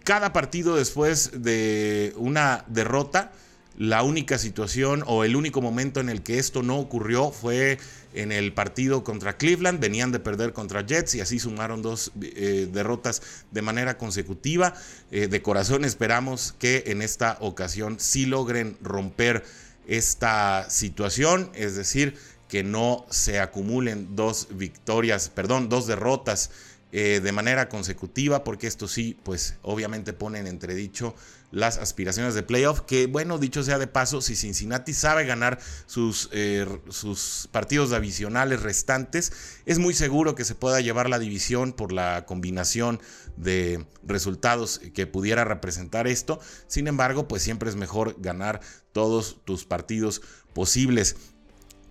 cada 0.04 0.32
partido 0.32 0.76
después 0.76 1.42
de 1.42 2.14
una 2.16 2.64
derrota. 2.68 3.32
La 3.76 4.04
única 4.04 4.38
situación 4.38 5.02
o 5.06 5.24
el 5.24 5.34
único 5.34 5.60
momento 5.60 6.00
en 6.00 6.08
el 6.08 6.22
que 6.22 6.38
esto 6.38 6.62
no 6.62 6.78
ocurrió 6.78 7.32
fue 7.32 7.78
en 8.12 8.30
el 8.30 8.52
partido 8.52 9.02
contra 9.02 9.36
Cleveland. 9.36 9.80
Venían 9.80 10.12
de 10.12 10.20
perder 10.20 10.52
contra 10.52 10.86
Jets 10.86 11.16
y 11.16 11.20
así 11.20 11.40
sumaron 11.40 11.82
dos 11.82 12.12
eh, 12.22 12.68
derrotas 12.72 13.22
de 13.50 13.62
manera 13.62 13.98
consecutiva. 13.98 14.74
Eh, 15.10 15.26
de 15.26 15.42
corazón 15.42 15.84
esperamos 15.84 16.54
que 16.58 16.84
en 16.86 17.02
esta 17.02 17.36
ocasión 17.40 17.96
sí 17.98 18.26
logren 18.26 18.76
romper 18.80 19.44
esta 19.88 20.70
situación, 20.70 21.50
es 21.54 21.74
decir, 21.74 22.16
que 22.48 22.62
no 22.62 23.04
se 23.10 23.40
acumulen 23.40 24.14
dos 24.14 24.48
victorias, 24.52 25.28
perdón, 25.28 25.68
dos 25.68 25.86
derrotas 25.86 26.50
eh, 26.92 27.20
de 27.20 27.32
manera 27.32 27.68
consecutiva, 27.68 28.44
porque 28.44 28.68
esto 28.68 28.86
sí, 28.86 29.18
pues 29.24 29.56
obviamente 29.62 30.12
pone 30.12 30.38
en 30.38 30.46
entredicho 30.46 31.16
las 31.54 31.78
aspiraciones 31.78 32.34
de 32.34 32.42
playoff, 32.42 32.80
que 32.80 33.06
bueno, 33.06 33.38
dicho 33.38 33.62
sea 33.62 33.78
de 33.78 33.86
paso, 33.86 34.20
si 34.20 34.34
Cincinnati 34.34 34.92
sabe 34.92 35.24
ganar 35.24 35.58
sus, 35.86 36.28
eh, 36.32 36.66
sus 36.90 37.48
partidos 37.52 37.90
divisionales 37.90 38.62
restantes, 38.62 39.32
es 39.64 39.78
muy 39.78 39.94
seguro 39.94 40.34
que 40.34 40.44
se 40.44 40.56
pueda 40.56 40.80
llevar 40.80 41.08
la 41.08 41.18
división 41.18 41.72
por 41.72 41.92
la 41.92 42.26
combinación 42.26 43.00
de 43.36 43.86
resultados 44.02 44.80
que 44.94 45.06
pudiera 45.06 45.44
representar 45.44 46.06
esto. 46.08 46.40
Sin 46.66 46.88
embargo, 46.88 47.28
pues 47.28 47.42
siempre 47.42 47.70
es 47.70 47.76
mejor 47.76 48.16
ganar 48.18 48.60
todos 48.92 49.38
tus 49.44 49.64
partidos 49.64 50.22
posibles. 50.54 51.16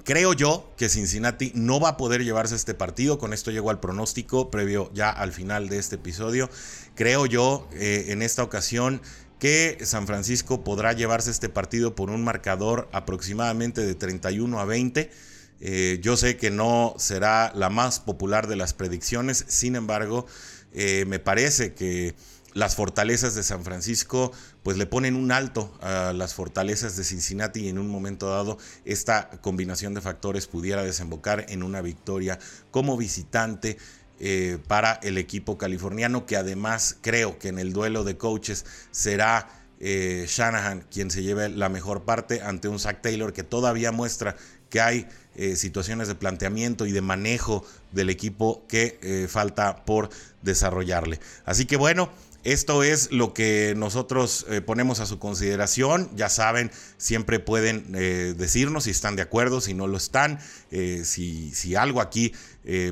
Creo 0.04 0.34
yo 0.34 0.70
que 0.76 0.90
Cincinnati 0.90 1.54
no 1.56 1.80
va 1.80 1.90
a 1.90 1.98
poder 1.98 2.26
llevarse 2.26 2.56
este 2.56 2.74
partido. 2.74 3.18
Con 3.18 3.32
esto 3.32 3.52
llego 3.52 3.70
al 3.70 3.80
pronóstico 3.80 4.52
previo 4.52 4.92
ya 4.94 5.10
al 5.10 5.32
final 5.32 5.70
de 5.70 5.78
este 5.78 5.96
episodio. 5.96 6.50
Creo 6.94 7.26
yo 7.26 7.70
eh, 7.72 8.08
en 8.10 8.22
esta 8.22 8.44
ocasión 8.44 9.02
que 9.44 9.78
San 9.84 10.08
Francisco 10.08 10.64
podrá 10.64 10.94
llevarse 10.94 11.30
este 11.30 11.50
partido 11.50 11.96
por 11.96 12.10
un 12.10 12.24
marcador 12.24 12.88
aproximadamente 12.94 13.86
de 13.86 13.94
31 13.94 14.58
a 14.58 14.64
20. 14.64 15.12
Eh, 15.60 16.00
yo 16.02 16.16
sé 16.16 16.38
que 16.38 16.50
no 16.50 16.96
será 16.98 17.52
la 17.54 17.70
más 17.70 18.00
popular 18.00 18.48
de 18.48 18.56
las 18.56 18.74
predicciones, 18.74 19.44
sin 19.50 19.76
embargo, 19.76 20.26
eh, 20.72 21.04
me 21.10 21.20
parece 21.20 21.74
que 21.74 22.16
las 22.54 22.76
fortalezas 22.78 23.36
de 23.36 23.44
San 23.44 23.66
Francisco 23.66 24.32
pues 24.62 24.78
le 24.78 24.86
ponen 24.86 25.18
un 25.18 25.34
alto 25.34 25.78
a 25.82 26.14
las 26.14 26.34
fortalezas 26.34 26.96
de 26.96 27.04
Cincinnati 27.04 27.66
y 27.66 27.68
en 27.68 27.80
un 27.80 27.90
momento 27.90 28.30
dado 28.30 28.58
esta 28.86 29.30
combinación 29.42 29.94
de 29.94 30.00
factores 30.00 30.48
pudiera 30.48 30.84
desembocar 30.84 31.48
en 31.50 31.64
una 31.64 31.82
victoria 31.82 32.40
como 32.72 32.96
visitante 32.96 33.78
eh, 34.26 34.58
para 34.70 35.02
el 35.04 35.18
equipo 35.18 35.58
californiano 35.58 36.26
que 36.26 36.38
además 36.38 36.96
creo 37.02 37.38
que 37.40 37.50
en 37.50 37.60
el 37.60 37.74
duelo 37.74 38.06
de 38.06 38.16
coaches 38.16 38.66
será 38.90 39.50
eh, 39.82 40.24
Shanahan 40.30 40.86
quien 40.90 41.12
se 41.12 41.24
lleve 41.24 41.50
la 41.50 41.68
mejor 41.68 42.04
parte 42.06 42.42
ante 42.42 42.70
un 42.70 42.80
Zach 42.80 43.02
Taylor 43.02 43.34
que 43.34 43.44
todavía 43.44 43.92
muestra 43.92 44.38
que 44.70 44.80
hay 44.80 45.08
eh, 45.36 45.58
situaciones 45.58 46.08
de 46.08 46.16
planteamiento 46.16 46.86
y 46.86 46.94
de 46.94 47.02
manejo 47.02 47.66
del 47.92 48.10
equipo 48.10 48.66
que 48.70 49.28
falta 49.30 49.84
por 49.84 50.10
desarrollarle. 50.42 51.20
Así 51.44 51.66
que 51.66 51.76
bueno, 51.76 52.10
esto 52.46 52.82
es 52.82 53.12
lo 53.12 53.34
que 53.34 53.74
nosotros 53.76 54.46
ponemos 54.66 55.02
a 55.02 55.06
su 55.06 55.20
consideración. 55.20 56.10
Ya 56.16 56.30
saben, 56.30 56.72
siempre 56.98 57.40
pueden 57.40 57.92
decirnos 57.92 58.86
si 58.86 58.92
están 58.92 59.16
de 59.16 59.22
acuerdo, 59.22 59.62
si 59.62 59.74
no 59.74 59.88
lo 59.88 59.98
están, 59.98 60.40
si, 60.72 61.54
si, 61.54 61.76
algo 61.76 62.02
aquí 62.02 62.34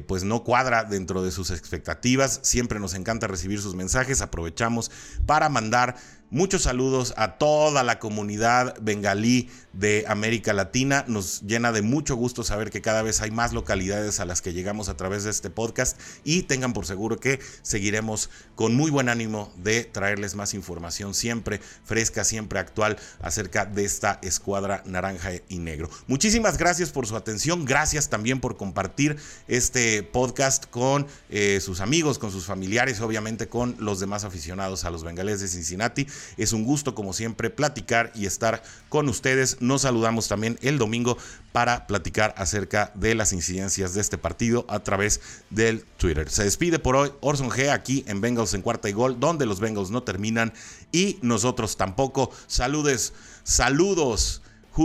pues 0.07 0.23
no 0.23 0.43
cuadra 0.43 0.83
dentro 0.83 1.23
de 1.23 1.31
sus 1.31 1.51
expectativas. 1.51 2.39
Siempre 2.43 2.79
nos 2.79 2.93
encanta 2.93 3.27
recibir 3.27 3.61
sus 3.61 3.75
mensajes. 3.75 4.21
Aprovechamos 4.21 4.91
para 5.25 5.49
mandar 5.49 5.95
Muchos 6.31 6.61
saludos 6.61 7.13
a 7.17 7.37
toda 7.37 7.83
la 7.83 7.99
comunidad 7.99 8.75
bengalí 8.79 9.49
de 9.73 10.05
América 10.07 10.53
Latina. 10.53 11.05
Nos 11.07 11.41
llena 11.41 11.71
de 11.71 11.81
mucho 11.81 12.15
gusto 12.15 12.43
saber 12.43 12.69
que 12.69 12.81
cada 12.81 13.01
vez 13.01 13.21
hay 13.21 13.31
más 13.31 13.53
localidades 13.53 14.19
a 14.19 14.25
las 14.25 14.41
que 14.41 14.53
llegamos 14.53 14.89
a 14.89 14.97
través 14.97 15.23
de 15.23 15.31
este 15.31 15.49
podcast 15.49 15.99
y 16.23 16.43
tengan 16.43 16.73
por 16.73 16.85
seguro 16.85 17.19
que 17.19 17.39
seguiremos 17.61 18.29
con 18.55 18.75
muy 18.75 18.91
buen 18.91 19.09
ánimo 19.09 19.51
de 19.57 19.83
traerles 19.83 20.35
más 20.35 20.53
información 20.53 21.13
siempre 21.13 21.59
fresca, 21.83 22.23
siempre 22.23 22.59
actual 22.59 22.97
acerca 23.21 23.65
de 23.65 23.85
esta 23.85 24.19
escuadra 24.21 24.83
naranja 24.85 25.31
y 25.49 25.59
negro. 25.59 25.89
Muchísimas 26.07 26.57
gracias 26.57 26.91
por 26.91 27.07
su 27.07 27.15
atención. 27.15 27.65
Gracias 27.65 28.09
también 28.09 28.39
por 28.39 28.57
compartir 28.57 29.17
este 29.47 30.03
podcast 30.03 30.65
con 30.65 31.07
eh, 31.29 31.59
sus 31.61 31.81
amigos, 31.81 32.19
con 32.19 32.31
sus 32.31 32.45
familiares, 32.45 33.01
obviamente 33.01 33.47
con 33.47 33.75
los 33.79 33.99
demás 33.99 34.23
aficionados 34.23 34.85
a 34.85 34.91
los 34.91 35.03
bengalíes 35.03 35.41
de 35.41 35.47
Cincinnati. 35.47 36.07
Es 36.37 36.53
un 36.53 36.63
gusto, 36.63 36.95
como 36.95 37.13
siempre, 37.13 37.49
platicar 37.49 38.11
y 38.15 38.25
estar 38.25 38.63
con 38.89 39.09
ustedes. 39.09 39.60
Nos 39.61 39.83
saludamos 39.83 40.27
también 40.27 40.59
el 40.61 40.77
domingo 40.77 41.17
para 41.51 41.87
platicar 41.87 42.33
acerca 42.37 42.91
de 42.95 43.15
las 43.15 43.31
incidencias 43.31 43.93
de 43.93 44.01
este 44.01 44.17
partido 44.17 44.65
a 44.67 44.79
través 44.79 45.21
del 45.49 45.85
Twitter. 45.97 46.29
Se 46.29 46.43
despide 46.43 46.79
por 46.79 46.95
hoy 46.95 47.11
Orson 47.21 47.49
G 47.49 47.69
aquí 47.69 48.03
en 48.07 48.21
Bengals 48.21 48.53
en 48.53 48.61
cuarta 48.61 48.89
y 48.89 48.93
gol, 48.93 49.19
donde 49.19 49.45
los 49.45 49.59
Bengals 49.59 49.91
no 49.91 50.03
terminan 50.03 50.51
y 50.91 51.19
nosotros 51.21 51.77
tampoco. 51.77 52.31
Saludes, 52.47 53.13
saludos, 53.43 54.41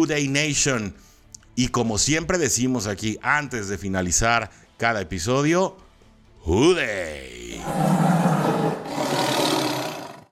Day 0.07 0.29
Nation. 0.29 0.95
Y 1.55 1.69
como 1.69 1.99
siempre 1.99 2.39
decimos 2.39 2.87
aquí 2.87 3.19
antes 3.23 3.69
de 3.69 3.79
finalizar 3.79 4.51
cada 4.77 5.01
episodio, 5.01 5.77
Day. 6.47 7.61